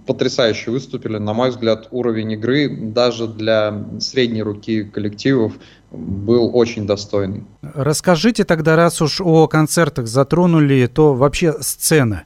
[0.05, 1.17] потрясающе выступили.
[1.17, 5.53] На мой взгляд, уровень игры даже для средней руки коллективов
[5.93, 7.45] был очень достойный.
[7.61, 12.23] Расскажите тогда, раз уж о концертах затронули, то вообще сцена.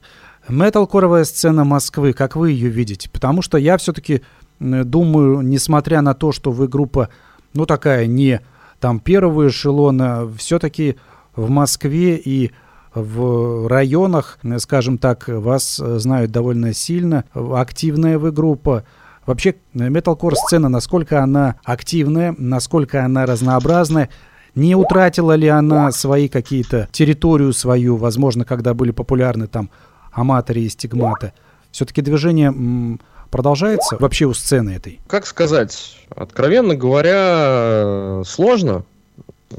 [0.48, 3.10] Металкоровая сцена Москвы, как вы ее видите?
[3.10, 4.22] Потому что я все-таки
[4.58, 7.10] думаю, несмотря на то, что вы группа,
[7.52, 8.40] ну такая не
[8.80, 10.96] там первого эшелона, все-таки
[11.36, 12.50] в Москве и
[12.94, 18.84] в районах, скажем так, вас знают довольно сильно, активная вы группа.
[19.28, 24.08] Вообще, металкор сцена, насколько она активная, насколько она разнообразная,
[24.54, 29.68] не утратила ли она свои какие-то, территорию свою, возможно, когда были популярны там
[30.12, 31.34] аматоры и стигматы.
[31.72, 34.98] Все-таки движение м, продолжается вообще у сцены этой?
[35.06, 38.86] Как сказать, откровенно говоря, сложно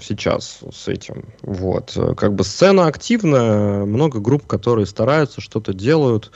[0.02, 1.26] сейчас с этим.
[1.42, 1.98] Вот.
[2.18, 6.32] Как бы сцена активная, много групп, которые стараются, что-то делают.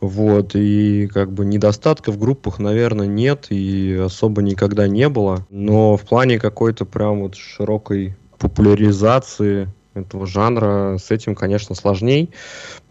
[0.00, 5.46] Вот, и как бы недостатков в группах, наверное, нет и особо никогда не было.
[5.48, 12.30] Но в плане какой-то прям вот широкой популяризации этого жанра, с этим, конечно, сложней.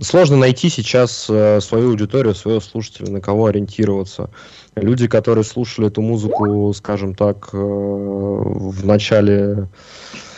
[0.02, 4.32] Сложно найти сейчас э, свою аудиторию, своего слушателя, на кого ориентироваться.
[4.76, 9.70] Люди, которые слушали эту музыку, скажем так, э, в начале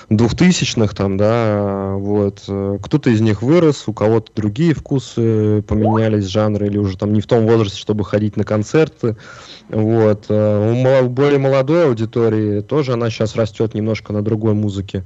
[0.10, 2.44] двухтысячных там, да, вот.
[2.44, 7.28] Кто-то из них вырос, у кого-то другие вкусы поменялись, жанры, или уже там не в
[7.28, 9.18] том возрасте, чтобы ходить на концерты.
[9.70, 10.30] Вот.
[10.30, 15.04] У более молодой аудитории тоже она сейчас растет немножко на другой музыке.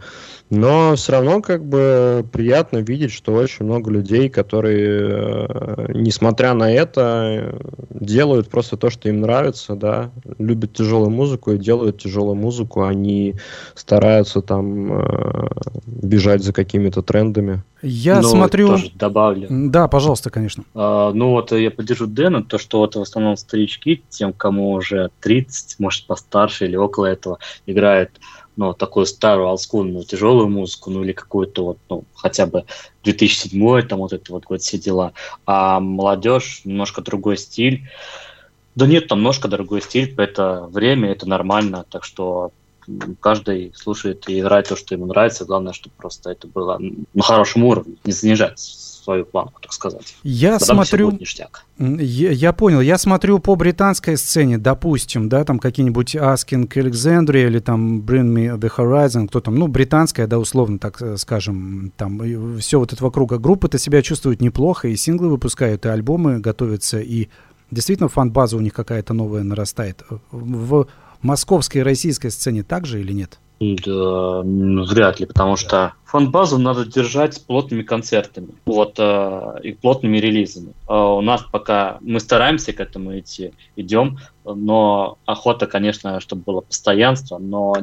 [0.52, 6.72] Но все равно как бы приятно видеть, что очень много людей, которые, э, несмотря на
[6.72, 7.58] это,
[7.90, 13.36] делают просто то, что им нравится, да, любят тяжелую музыку и делают тяжелую музыку, они
[13.76, 15.48] стараются там э,
[15.86, 17.64] бежать за какими-то трендами.
[17.82, 18.68] Я ну, смотрю...
[18.70, 19.48] Тоже добавлю.
[19.50, 20.64] Да, пожалуйста, конечно.
[20.74, 25.10] А, ну вот я поддержу Дэна, то, что вот в основном старички, тем, кому уже
[25.22, 28.12] 30, может постарше или около этого, играют
[28.56, 32.66] ну, такую старую олдскульную тяжелую музыку, ну, или какую-то вот, ну, хотя бы
[33.04, 35.14] 2007 там вот это вот год все дела.
[35.46, 37.90] А молодежь немножко другой стиль.
[38.76, 42.52] Да нет, там немножко другой стиль, это время, это нормально, так что
[43.20, 45.46] каждый слушает и играет то, что ему нравится.
[45.46, 46.80] Главное, чтобы просто это было
[47.14, 48.60] на хорошем уровне, не занижать
[49.02, 50.16] свою планку, так сказать.
[50.24, 51.18] Я Тогда смотрю...
[51.80, 52.82] Я, я понял.
[52.82, 58.58] Я смотрю по британской сцене, допустим, да, там какие-нибудь Asking Alexandria или там Bring Me
[58.58, 63.04] The Horizon, кто там, ну, британская, да, условно, так э, скажем, там все вот это
[63.04, 63.34] вокруг.
[63.34, 67.30] Группы-то себя чувствуют неплохо, и синглы выпускают, и альбомы готовятся, и
[67.72, 70.04] действительно фан-база у них какая-то новая нарастает.
[70.32, 70.88] В
[71.22, 73.40] московской российской сцене также или нет?
[73.62, 80.18] Да, вряд ли, потому что фан-базу надо держать с плотными концертами, вот, э, и плотными
[80.18, 80.74] релизами.
[80.90, 86.62] Э, у нас пока мы стараемся к этому идти, идем, но охота, конечно, чтобы было
[86.62, 87.76] постоянство, но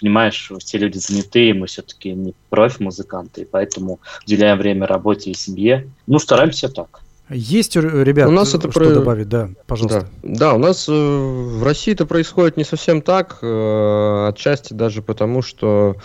[0.00, 5.90] понимаешь, все люди занятые, мы все-таки не профи-музыканты, поэтому уделяем время работе и семье.
[6.06, 7.02] Ну, стараемся так.
[7.32, 8.90] Есть, ребят, у нас это что про...
[8.90, 10.08] добавить, да, пожалуйста.
[10.22, 15.02] Да, да у нас э, в России это происходит не совсем так, э, отчасти даже
[15.02, 15.96] потому, что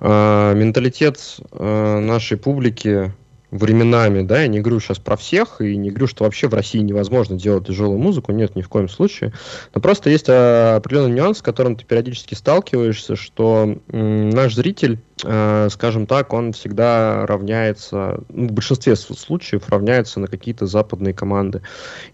[0.00, 1.20] э, менталитет
[1.52, 3.12] нашей публики
[3.50, 6.80] временами, да, я не говорю сейчас про всех, и не говорю, что вообще в России
[6.80, 9.32] невозможно делать тяжелую музыку, нет, ни в коем случае,
[9.74, 15.68] но просто есть а, определенный нюанс, с которым ты периодически сталкиваешься, что наш зритель, э,
[15.70, 21.62] скажем так, он всегда равняется, ну, в большинстве случаев равняется на какие-то западные команды,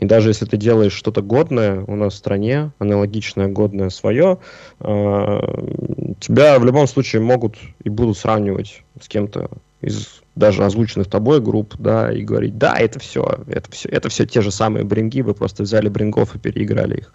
[0.01, 4.39] и даже если ты делаешь что-то годное у нас в стране, аналогичное, годное свое,
[4.81, 5.41] э,
[6.21, 11.75] тебя в любом случае могут и будут сравнивать с кем-то из даже озвученных тобой групп,
[11.79, 15.35] да, и говорить, да, это все, это все, это все те же самые бринги, вы
[15.35, 17.13] просто взяли брингов и переиграли их.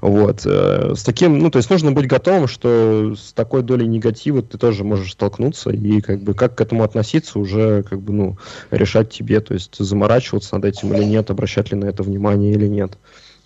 [0.00, 0.42] Вот.
[0.44, 4.58] Э, с таким, ну, то есть нужно быть готовым, что с такой долей негатива ты
[4.58, 8.38] тоже можешь столкнуться, и как бы как к этому относиться уже, как бы, ну,
[8.72, 12.66] решать тебе, то есть заморачиваться над этим или нет, обращать ли на это внимание или
[12.66, 12.98] нет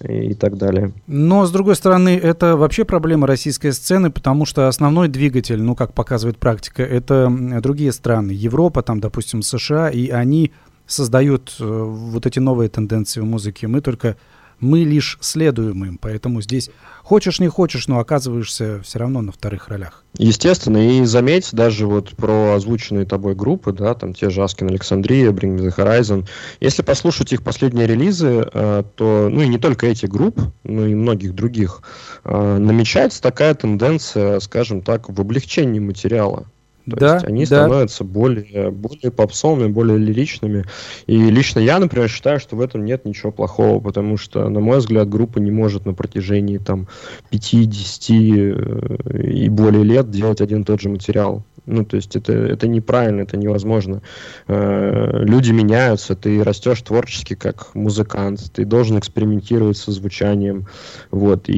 [0.09, 0.92] и так далее.
[1.07, 5.92] Но, с другой стороны, это вообще проблема российской сцены, потому что основной двигатель, ну, как
[5.92, 7.30] показывает практика, это
[7.61, 8.32] другие страны.
[8.32, 10.53] Европа, там, допустим, США, и они
[10.86, 13.68] создают э, вот эти новые тенденции в музыке.
[13.68, 14.16] Мы только
[14.61, 16.70] мы лишь следуем им, поэтому здесь
[17.02, 20.04] хочешь не хочешь, но оказываешься все равно на вторых ролях.
[20.18, 25.30] Естественно, и заметь, даже вот про озвученные тобой группы, да, там те же Askin Александрия,
[25.30, 26.28] Bring Me The Horizon,
[26.61, 30.94] если послушать их последние релизы, э, то, ну и не только эти группы, но и
[30.94, 31.82] многих других,
[32.24, 36.46] э, намечается такая тенденция, скажем так, в облегчении материала.
[36.91, 37.64] То да, есть они да.
[37.64, 40.64] становятся более, более попсовыми, более лиричными.
[41.07, 44.78] И лично я, например, считаю, что в этом нет ничего плохого, потому что, на мой
[44.78, 46.88] взгляд, группа не может на протяжении там
[47.30, 51.45] 50 э, и более лет делать один и тот же материал.
[51.66, 54.03] Ну, то есть это, это неправильно, это невозможно.
[54.49, 60.66] Э, люди меняются, ты растешь творчески как музыкант, ты должен экспериментировать со звучанием.
[61.11, 61.55] Вот, и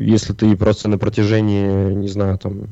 [0.00, 2.66] если ты просто на протяжении, не знаю, там,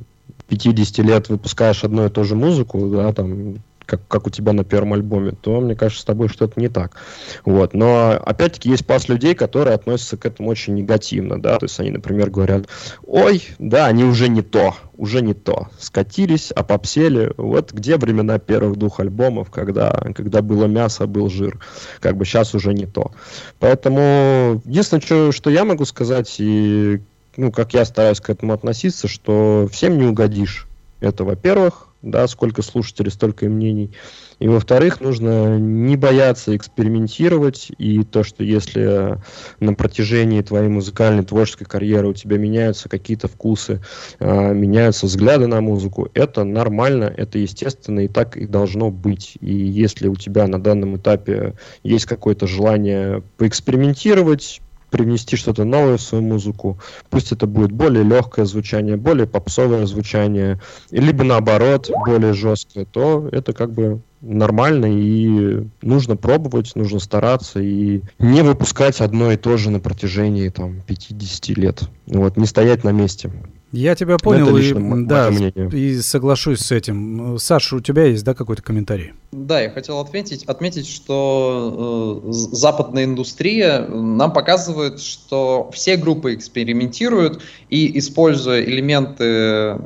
[0.49, 4.65] 50 лет выпускаешь одну и ту же музыку, да, там, как, как у тебя на
[4.65, 6.97] первом альбоме, то, мне кажется, с тобой что-то не так.
[7.45, 7.75] Вот.
[7.75, 11.91] Но, опять-таки, есть пас людей, которые относятся к этому очень негативно, да, то есть они,
[11.91, 12.67] например, говорят,
[13.07, 18.77] ой, да, они уже не то, уже не то, скатились, опопсели, вот где времена первых
[18.77, 21.59] двух альбомов, когда, когда было мясо, был жир,
[22.01, 23.13] как бы сейчас уже не то.
[23.59, 27.01] Поэтому, единственное, что, что я могу сказать, и
[27.37, 30.67] ну, как я стараюсь к этому относиться, что всем не угодишь.
[31.01, 33.93] Это, во-первых, да, сколько слушателей, столько и мнений.
[34.39, 39.19] И, во-вторых, нужно не бояться экспериментировать, и то, что если
[39.61, 43.81] на протяжении твоей музыкальной творческой карьеры у тебя меняются какие-то вкусы,
[44.19, 49.39] э, меняются взгляды на музыку, это нормально, это естественно, и так и должно быть.
[49.41, 54.61] И если у тебя на данном этапе есть какое-то желание поэкспериментировать,
[54.95, 56.79] привнести что-то новое в свою музыку.
[57.11, 60.61] Пусть это будет более легкое звучание, более попсовое звучание,
[60.93, 68.03] либо наоборот, более жесткое, то это как бы нормально и нужно пробовать, нужно стараться и
[68.21, 71.83] не выпускать одно и то же на протяжении там 50 лет.
[72.07, 73.33] Вот, не стоять на месте.
[73.75, 74.73] Я тебя понял и,
[75.05, 77.39] да, и соглашусь с этим.
[77.41, 79.15] Саша, у тебя есть, да, какой-то комментарий?
[79.33, 87.43] Да, я хотел отметить, отметить что э, западная индустрия нам показывает, что все группы экспериментируют
[87.69, 89.77] и, используя элементы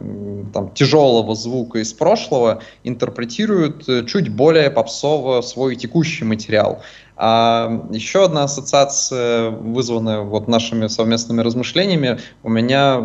[0.52, 6.82] там, тяжелого звука из прошлого, интерпретируют э, чуть более попсово свой текущий материал.
[7.20, 13.00] А еще одна ассоциация, вызванная вот нашими совместными размышлениями, у меня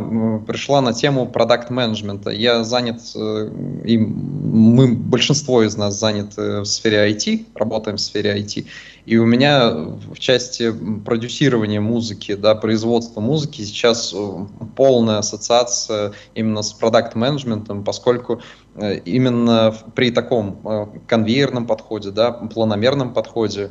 [0.46, 2.30] пришла на тему продукт менеджмента.
[2.30, 3.50] Я занят, э,
[3.86, 8.68] и мы, большинство из нас заняты в сфере IT, работаем в сфере IT,
[9.08, 10.72] и у меня в части
[11.04, 14.46] продюсирования музыки, да, производства музыки сейчас э,
[14.76, 18.63] полная ассоциация именно с продукт-менеджментом, поскольку э,
[19.06, 23.70] именно при таком э, конвейерном подходе, да, планомерном подходе,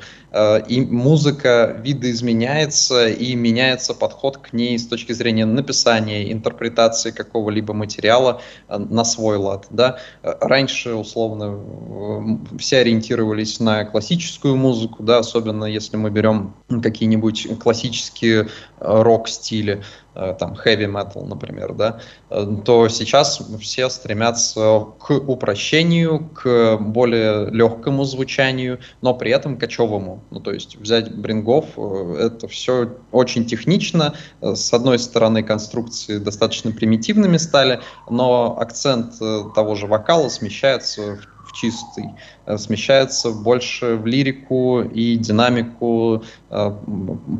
[0.68, 8.40] и музыка видоизменяется, и меняется подход к ней с точки зрения написания, интерпретации какого-либо материала
[8.68, 9.66] на свой лад.
[9.70, 9.98] Да.
[10.22, 18.48] Раньше, условно, все ориентировались на классическую музыку, да, особенно если мы берем какие-нибудь классические
[18.82, 19.82] э, рок-стили,
[20.14, 27.50] э, там heavy metal, например, да, э, то сейчас все стремятся к упрощению, к более
[27.50, 30.22] легкому звучанию, но при этом кочевому.
[30.30, 34.14] Ну, то есть взять брингов, это все очень технично.
[34.40, 37.80] С одной стороны, конструкции достаточно примитивными стали,
[38.10, 39.18] но акцент
[39.54, 41.18] того же вокала смещается
[41.52, 42.10] в чистый,
[42.46, 46.72] э, смещается больше в лирику и динамику э,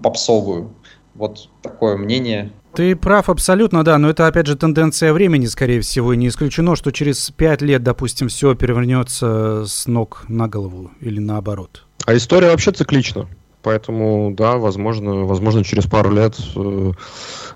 [0.03, 0.75] попсовую.
[1.15, 2.53] Вот такое мнение.
[2.75, 6.75] Ты прав абсолютно, да, но это опять же тенденция времени, скорее всего, и не исключено,
[6.75, 11.85] что через пять лет, допустим, все перевернется с ног на голову или наоборот.
[12.07, 13.29] А история вообще циклична.
[13.63, 16.93] Поэтому, да, возможно, возможно через пару лет э,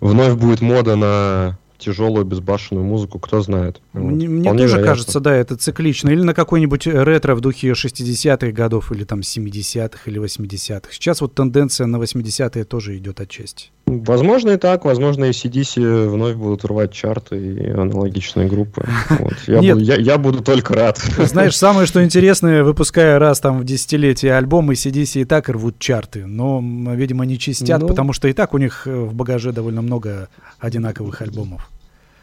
[0.01, 3.81] вновь будет мода на тяжелую безбашенную музыку, кто знает.
[3.93, 4.87] Мне, мне тоже вероятно.
[4.87, 6.11] кажется, да, это циклично.
[6.11, 10.93] Или на какой-нибудь ретро в духе 60-х годов, или там 70-х, или 80-х.
[10.93, 13.71] Сейчас вот тенденция на 80-е тоже идет отчасти.
[13.87, 18.85] Возможно и так, возможно и CDC вновь будут рвать чарты и аналогичные группы.
[19.11, 19.35] Вот.
[19.47, 19.75] Я, Нет.
[19.75, 20.99] Буду, я, я буду только рад.
[21.19, 26.27] Знаешь, самое что интересное, выпуская раз там в десятилетие альбомы, CDC и так рвут чарты,
[26.27, 26.61] но,
[26.95, 27.87] видимо, не чистят, ну...
[27.87, 30.29] потому что и так у них в багаже довольно много
[30.59, 31.71] одинаковых альбомов.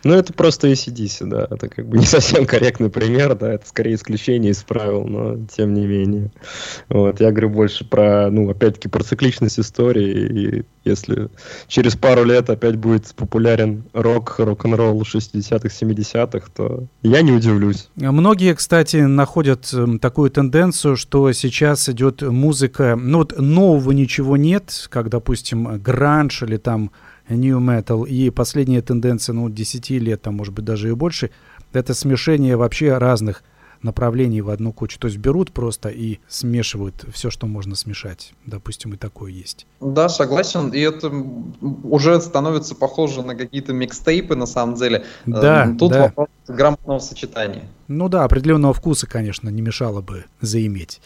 [0.03, 1.47] Ну, это просто ACDC, да.
[1.49, 3.53] Это как бы не совсем корректный пример, да.
[3.53, 6.31] Это скорее исключение из правил, но тем не менее.
[6.89, 10.59] Вот, я говорю больше про, ну, опять-таки, про цикличность истории.
[10.59, 11.29] И если
[11.67, 17.89] через пару лет опять будет популярен рок, рок-н-ролл 60-х, 70-х, то я не удивлюсь.
[17.95, 24.87] Многие, кстати, находят эм, такую тенденцию, что сейчас идет музыка, ну вот нового ничего нет,
[24.89, 26.91] как, допустим, гранж или там
[27.29, 28.07] New Metal.
[28.07, 31.31] И последняя тенденция, ну, 10 лет, там, может быть, даже и больше,
[31.71, 33.43] это смешение вообще разных
[33.83, 34.99] направлений в одну кучу.
[34.99, 38.33] То есть берут просто и смешивают все, что можно смешать.
[38.45, 39.67] Допустим, и такое есть.
[39.79, 40.69] Да, согласен.
[40.69, 41.11] И это
[41.83, 45.05] уже становится похоже на какие-то микстейпы, на самом деле.
[45.25, 46.03] Да, Тут да.
[46.03, 47.63] вопрос грамотного сочетания.
[47.87, 51.01] Ну да, определенного вкуса, конечно, не мешало бы заиметь.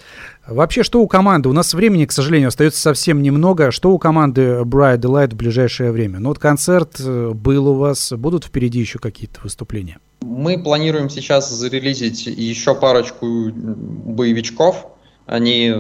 [0.48, 1.50] Вообще, что у команды?
[1.50, 3.72] У нас времени, к сожалению, остается совсем немного.
[3.72, 6.20] Что у команды Bright Delight в ближайшее время?
[6.20, 10.00] Ну вот концерт э, был у вас, будут впереди еще какие-то выступления?
[10.22, 14.88] Мы планируем сейчас зарелизить еще парочку боевичков.
[15.26, 15.74] Они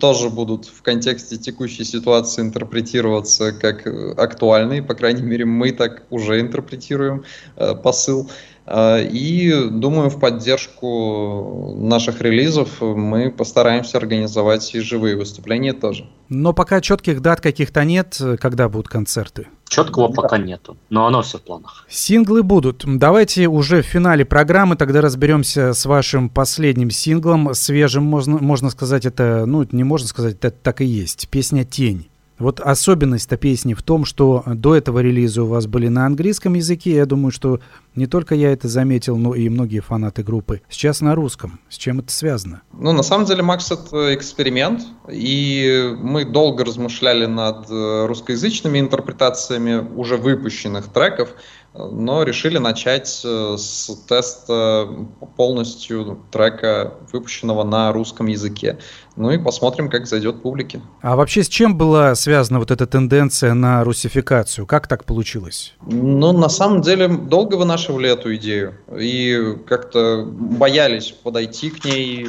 [0.00, 3.86] тоже будут в контексте текущей ситуации интерпретироваться как
[4.18, 7.24] актуальные, по крайней мере, мы так уже интерпретируем
[7.56, 8.30] э, посыл.
[8.30, 16.06] Э, и думаю, в поддержку наших релизов мы постараемся организовать и живые выступления тоже.
[16.28, 19.46] Но пока четких дат каких-то нет, когда будут концерты.
[19.68, 20.14] Четкого да.
[20.14, 21.86] пока нету, но оно все в планах.
[21.88, 22.84] Синглы будут.
[22.86, 29.06] Давайте уже в финале программы тогда разберемся с вашим последним синглом, свежим, можно, можно сказать,
[29.06, 32.08] это, ну, не можно сказать, это так и есть, песня «Тень».
[32.38, 36.94] Вот особенность-то песни в том, что до этого релиза у вас были на английском языке.
[36.94, 37.60] Я думаю, что
[37.94, 40.62] не только я это заметил, но и многие фанаты группы.
[40.68, 41.58] Сейчас на русском.
[41.68, 42.62] С чем это связано?
[42.72, 44.82] Ну, на самом деле, Макс, это эксперимент.
[45.10, 51.30] И мы долго размышляли над э, русскоязычными интерпретациями уже выпущенных треков
[51.78, 54.88] но решили начать э, с теста
[55.36, 58.78] полностью трека, выпущенного на русском языке.
[59.16, 60.80] Ну и посмотрим, как зайдет публике.
[61.02, 64.66] А вообще с чем была связана вот эта тенденция на русификацию?
[64.66, 65.74] Как так получилось?
[65.86, 68.74] Ну, на самом деле, долго вынашивали эту идею.
[68.96, 72.28] И как-то боялись подойти к ней,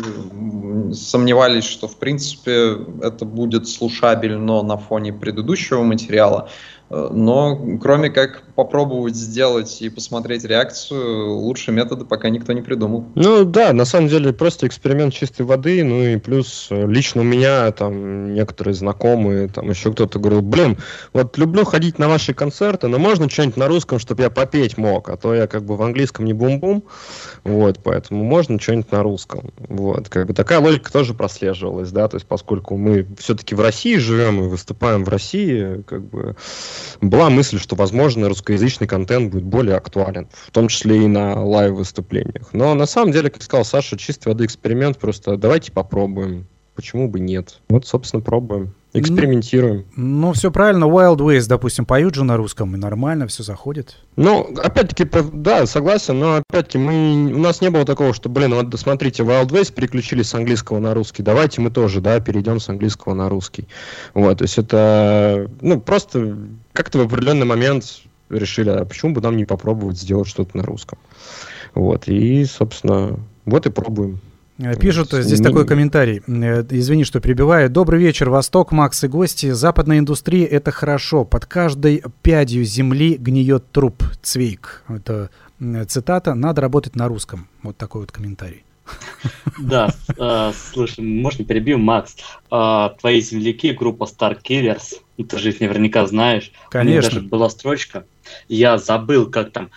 [0.93, 6.50] сомневались, что, в принципе, это будет слушабельно на фоне предыдущего материала.
[6.90, 13.06] Но кроме как попробовать сделать и посмотреть реакцию, лучше метода пока никто не придумал.
[13.16, 17.24] Ну да, на самом деле просто эксперимент чистой воды, ну и плюс э, лично у
[17.24, 20.78] меня там некоторые знакомые, там еще кто-то говорил, блин,
[21.14, 25.10] вот люблю ходить на ваши концерты, но можно что-нибудь на русском, чтобы я попеть мог,
[25.10, 26.84] а то я как бы в английском не бум-бум,
[27.44, 32.16] вот, поэтому можно что-нибудь на русском, вот, как бы такая логика тоже прослеживалась, да, то
[32.18, 36.36] есть поскольку мы все-таки в России живем и выступаем в России, как бы
[37.01, 42.49] была мысль, что, возможно, русскоязычный контент будет более актуален, в том числе и на лайв-выступлениях.
[42.53, 46.47] Но на самом деле, как сказал Саша, чистый воды эксперимент, просто давайте попробуем.
[46.75, 47.59] Почему бы нет?
[47.69, 48.73] Вот, собственно, пробуем.
[48.92, 49.86] Экспериментируем.
[49.96, 50.86] Ну, все правильно.
[50.86, 53.98] Wild Ways, допустим, поют же на русском, и нормально, все заходит.
[54.16, 58.78] Ну, опять-таки, да, согласен, но опять-таки мы, у нас не было такого, что, блин, вот
[58.80, 63.14] смотрите, Wild Ways переключили с английского на русский, давайте мы тоже, да, перейдем с английского
[63.14, 63.68] на русский.
[64.16, 66.38] Вот, то есть это, ну, просто
[66.74, 70.98] как-то в определенный момент решили, а почему бы нам не попробовать сделать что-то на русском.
[71.76, 74.20] Вот, и, собственно, вот и пробуем.
[74.60, 76.22] Э, пишут, здесь такой комментарий.
[76.28, 77.70] Э, извини, что перебиваю.
[77.70, 79.51] Добрый вечер, Восток, Макс и гости.
[79.51, 81.24] Западная индустрия– это хорошо.
[81.24, 84.03] Под каждой пядью земли гниет труп.
[84.22, 84.84] Цвейк.
[84.89, 85.30] Это
[85.88, 86.36] цитата.
[86.36, 87.47] Надо работать на русском.
[87.64, 88.64] Вот такой вот комментарий.
[89.60, 92.16] Да, э, слушай, можно перебью, Макс.
[92.51, 96.51] Э, твои земляки, группа Star Killers, ну, ты же их наверняка знаешь.
[96.70, 96.91] Конечно.
[96.91, 98.05] У них даже была строчка.
[98.47, 99.70] Я забыл, как там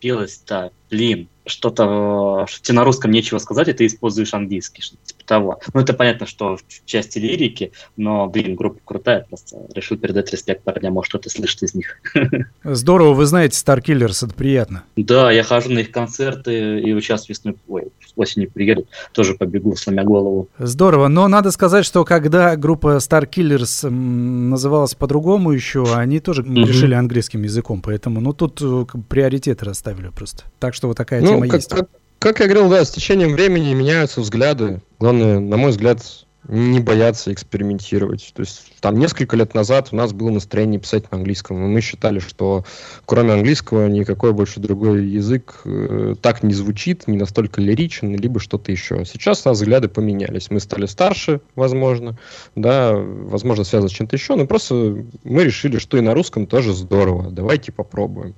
[0.00, 5.24] пелось-то, блин, что-то, что тебе на русском нечего сказать, и ты используешь английский, что-то типа
[5.24, 5.60] того.
[5.74, 10.62] Ну, это понятно, что в части лирики, но, блин, группа крутая, просто решил передать респект
[10.62, 12.00] парням, может, что-то слышит из них.
[12.64, 14.84] Здорово, вы знаете Star Killers, это приятно.
[14.96, 20.04] Да, я хожу на их концерты, и сейчас весной, ой, осенью приедут, тоже побегу, сломя
[20.04, 20.48] голову.
[20.58, 26.66] Здорово, но надо сказать, что когда группа Star Killers называлась по-другому еще, они тоже mm-hmm.
[26.66, 30.44] решили английским языком, поэтому, ну, тут э, приоритеты расставили просто.
[30.58, 31.70] Так что вот такая ну, тема как, есть.
[31.70, 34.80] Как, как я говорил, да, с течением времени меняются взгляды.
[34.98, 36.00] Главное, на мой взгляд,
[36.48, 38.32] не бояться экспериментировать.
[38.34, 41.80] То есть там несколько лет назад у нас было настроение писать на английском, и мы
[41.80, 42.64] считали, что
[43.04, 48.72] кроме английского никакой больше другой язык э, так не звучит, не настолько лиричен, либо что-то
[48.72, 49.04] еще.
[49.04, 50.50] Сейчас у нас взгляды поменялись.
[50.50, 52.18] Мы стали старше, возможно,
[52.54, 56.72] да, возможно, связано с чем-то еще, но просто мы решили, что и на русском тоже
[56.72, 57.30] здорово.
[57.30, 58.34] Давайте попробуем.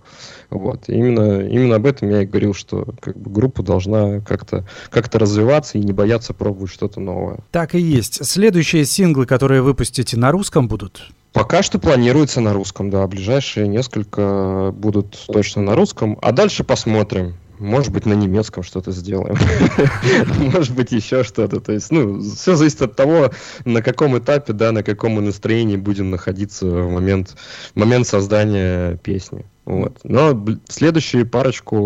[0.50, 0.88] Вот.
[0.88, 5.14] И именно, именно об этом я и говорил, что как бы, группа должна как-то как
[5.14, 7.38] развиваться и не бояться пробовать что-то новое.
[7.52, 7.99] Так и есть.
[8.02, 11.10] Следующие синглы, которые выпустите на русском будут?
[11.32, 13.06] Пока что планируется на русском, да.
[13.06, 16.18] Ближайшие несколько будут точно на русском.
[16.22, 17.34] А дальше посмотрим.
[17.60, 19.36] Может быть, на немецком что-то сделаем.
[20.52, 21.60] Может быть, еще что-то.
[21.60, 23.30] То есть, ну, все зависит от того,
[23.66, 27.36] на каком этапе, да, на каком настроении будем находиться в момент,
[27.74, 29.44] в момент создания песни.
[29.70, 30.00] Вот.
[30.02, 30.36] Но
[30.68, 31.76] следующие парочку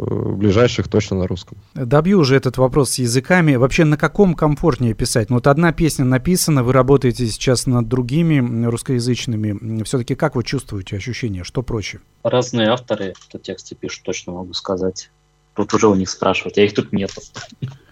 [0.00, 1.58] э, ближайших точно на русском.
[1.74, 3.56] Добью уже этот вопрос с языками.
[3.56, 5.28] Вообще, на каком комфортнее писать?
[5.28, 9.82] Ну, вот одна песня написана, вы работаете сейчас над другими русскоязычными.
[9.84, 11.44] Все-таки как вы чувствуете ощущения?
[11.44, 12.00] Что проще?
[12.22, 15.10] Разные авторы, кто тексты пишут, точно могу сказать.
[15.54, 17.10] Тут уже у них спрашивать, а их тут нет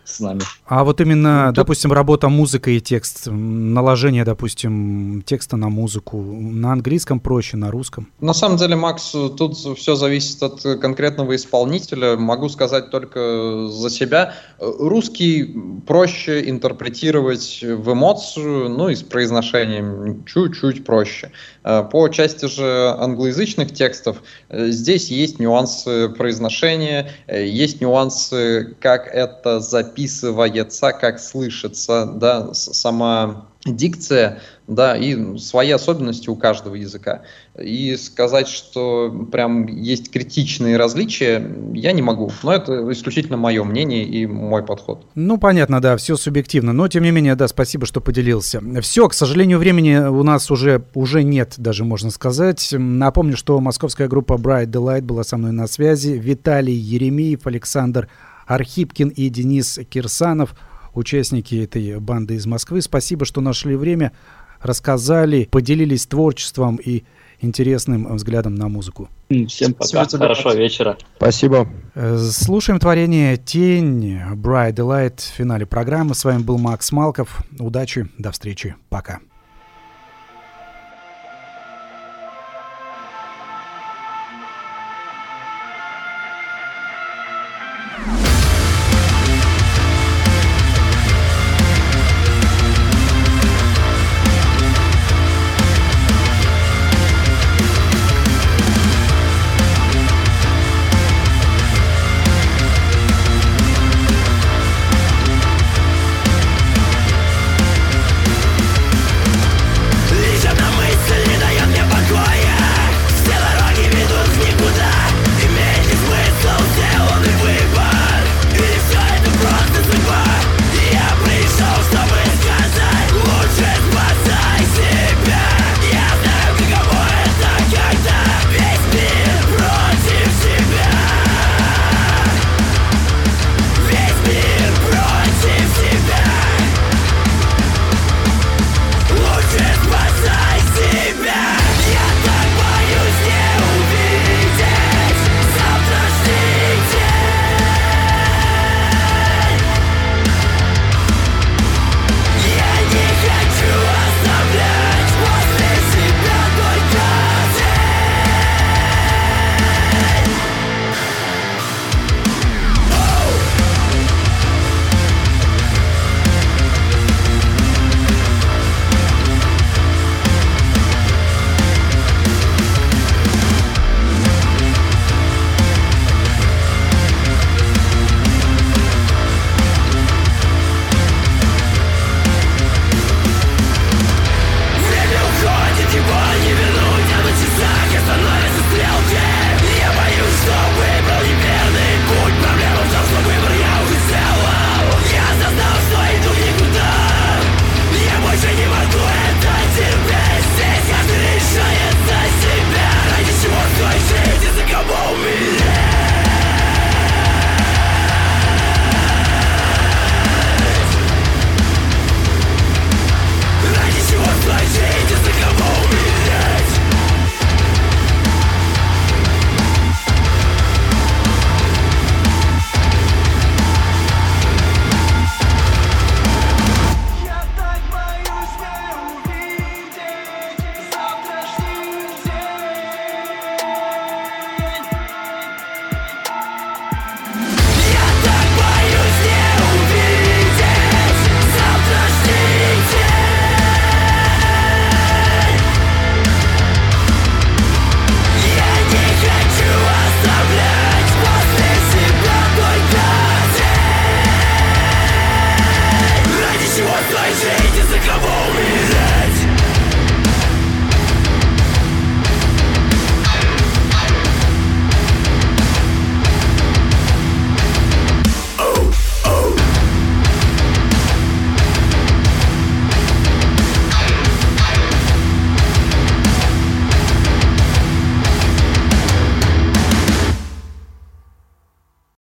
[0.07, 0.41] с нами.
[0.67, 6.73] А вот именно, ну, допустим, работа музыка и текст, наложение, допустим, текста на музыку, на
[6.73, 8.09] английском проще, на русском?
[8.21, 12.17] На самом деле, Макс, тут все зависит от конкретного исполнителя.
[12.17, 14.35] Могу сказать только за себя.
[14.61, 15.55] Русский
[15.87, 21.33] проще интерпретировать в эмоцию, ну и с произношением чуть-чуть проще.
[21.63, 30.93] По части же англоязычных текстов здесь есть нюансы произношения, есть нюансы, как это записано записывается,
[30.93, 34.39] как слышится, да, сама дикция,
[34.69, 37.23] да, и свои особенности у каждого языка.
[37.61, 42.31] И сказать, что прям есть критичные различия, я не могу.
[42.45, 45.07] Но это исключительно мое мнение и мой подход.
[45.17, 46.73] Ну, понятно, да, все субъективно.
[46.73, 48.63] Но, тем не менее, да, спасибо, что поделился.
[48.83, 52.69] Все, к сожалению, времени у нас уже, уже нет, даже можно сказать.
[52.73, 56.11] Напомню, что московская группа Bright Delight была со мной на связи.
[56.11, 58.09] Виталий Еремеев, Александр
[58.47, 60.55] Архипкин и Денис Кирсанов,
[60.95, 62.81] участники этой банды из Москвы.
[62.81, 64.13] Спасибо, что нашли время,
[64.61, 67.05] рассказали, поделились творчеством и
[67.41, 69.09] интересным взглядом на музыку.
[69.49, 70.97] Всем пока, Всего хорошего вечера.
[71.17, 71.69] Спасибо.
[71.95, 76.15] Э, слушаем творение «Тень», «Bright Delight» в финале программы.
[76.15, 77.43] С вами был Макс Малков.
[77.59, 79.21] Удачи, до встречи, пока.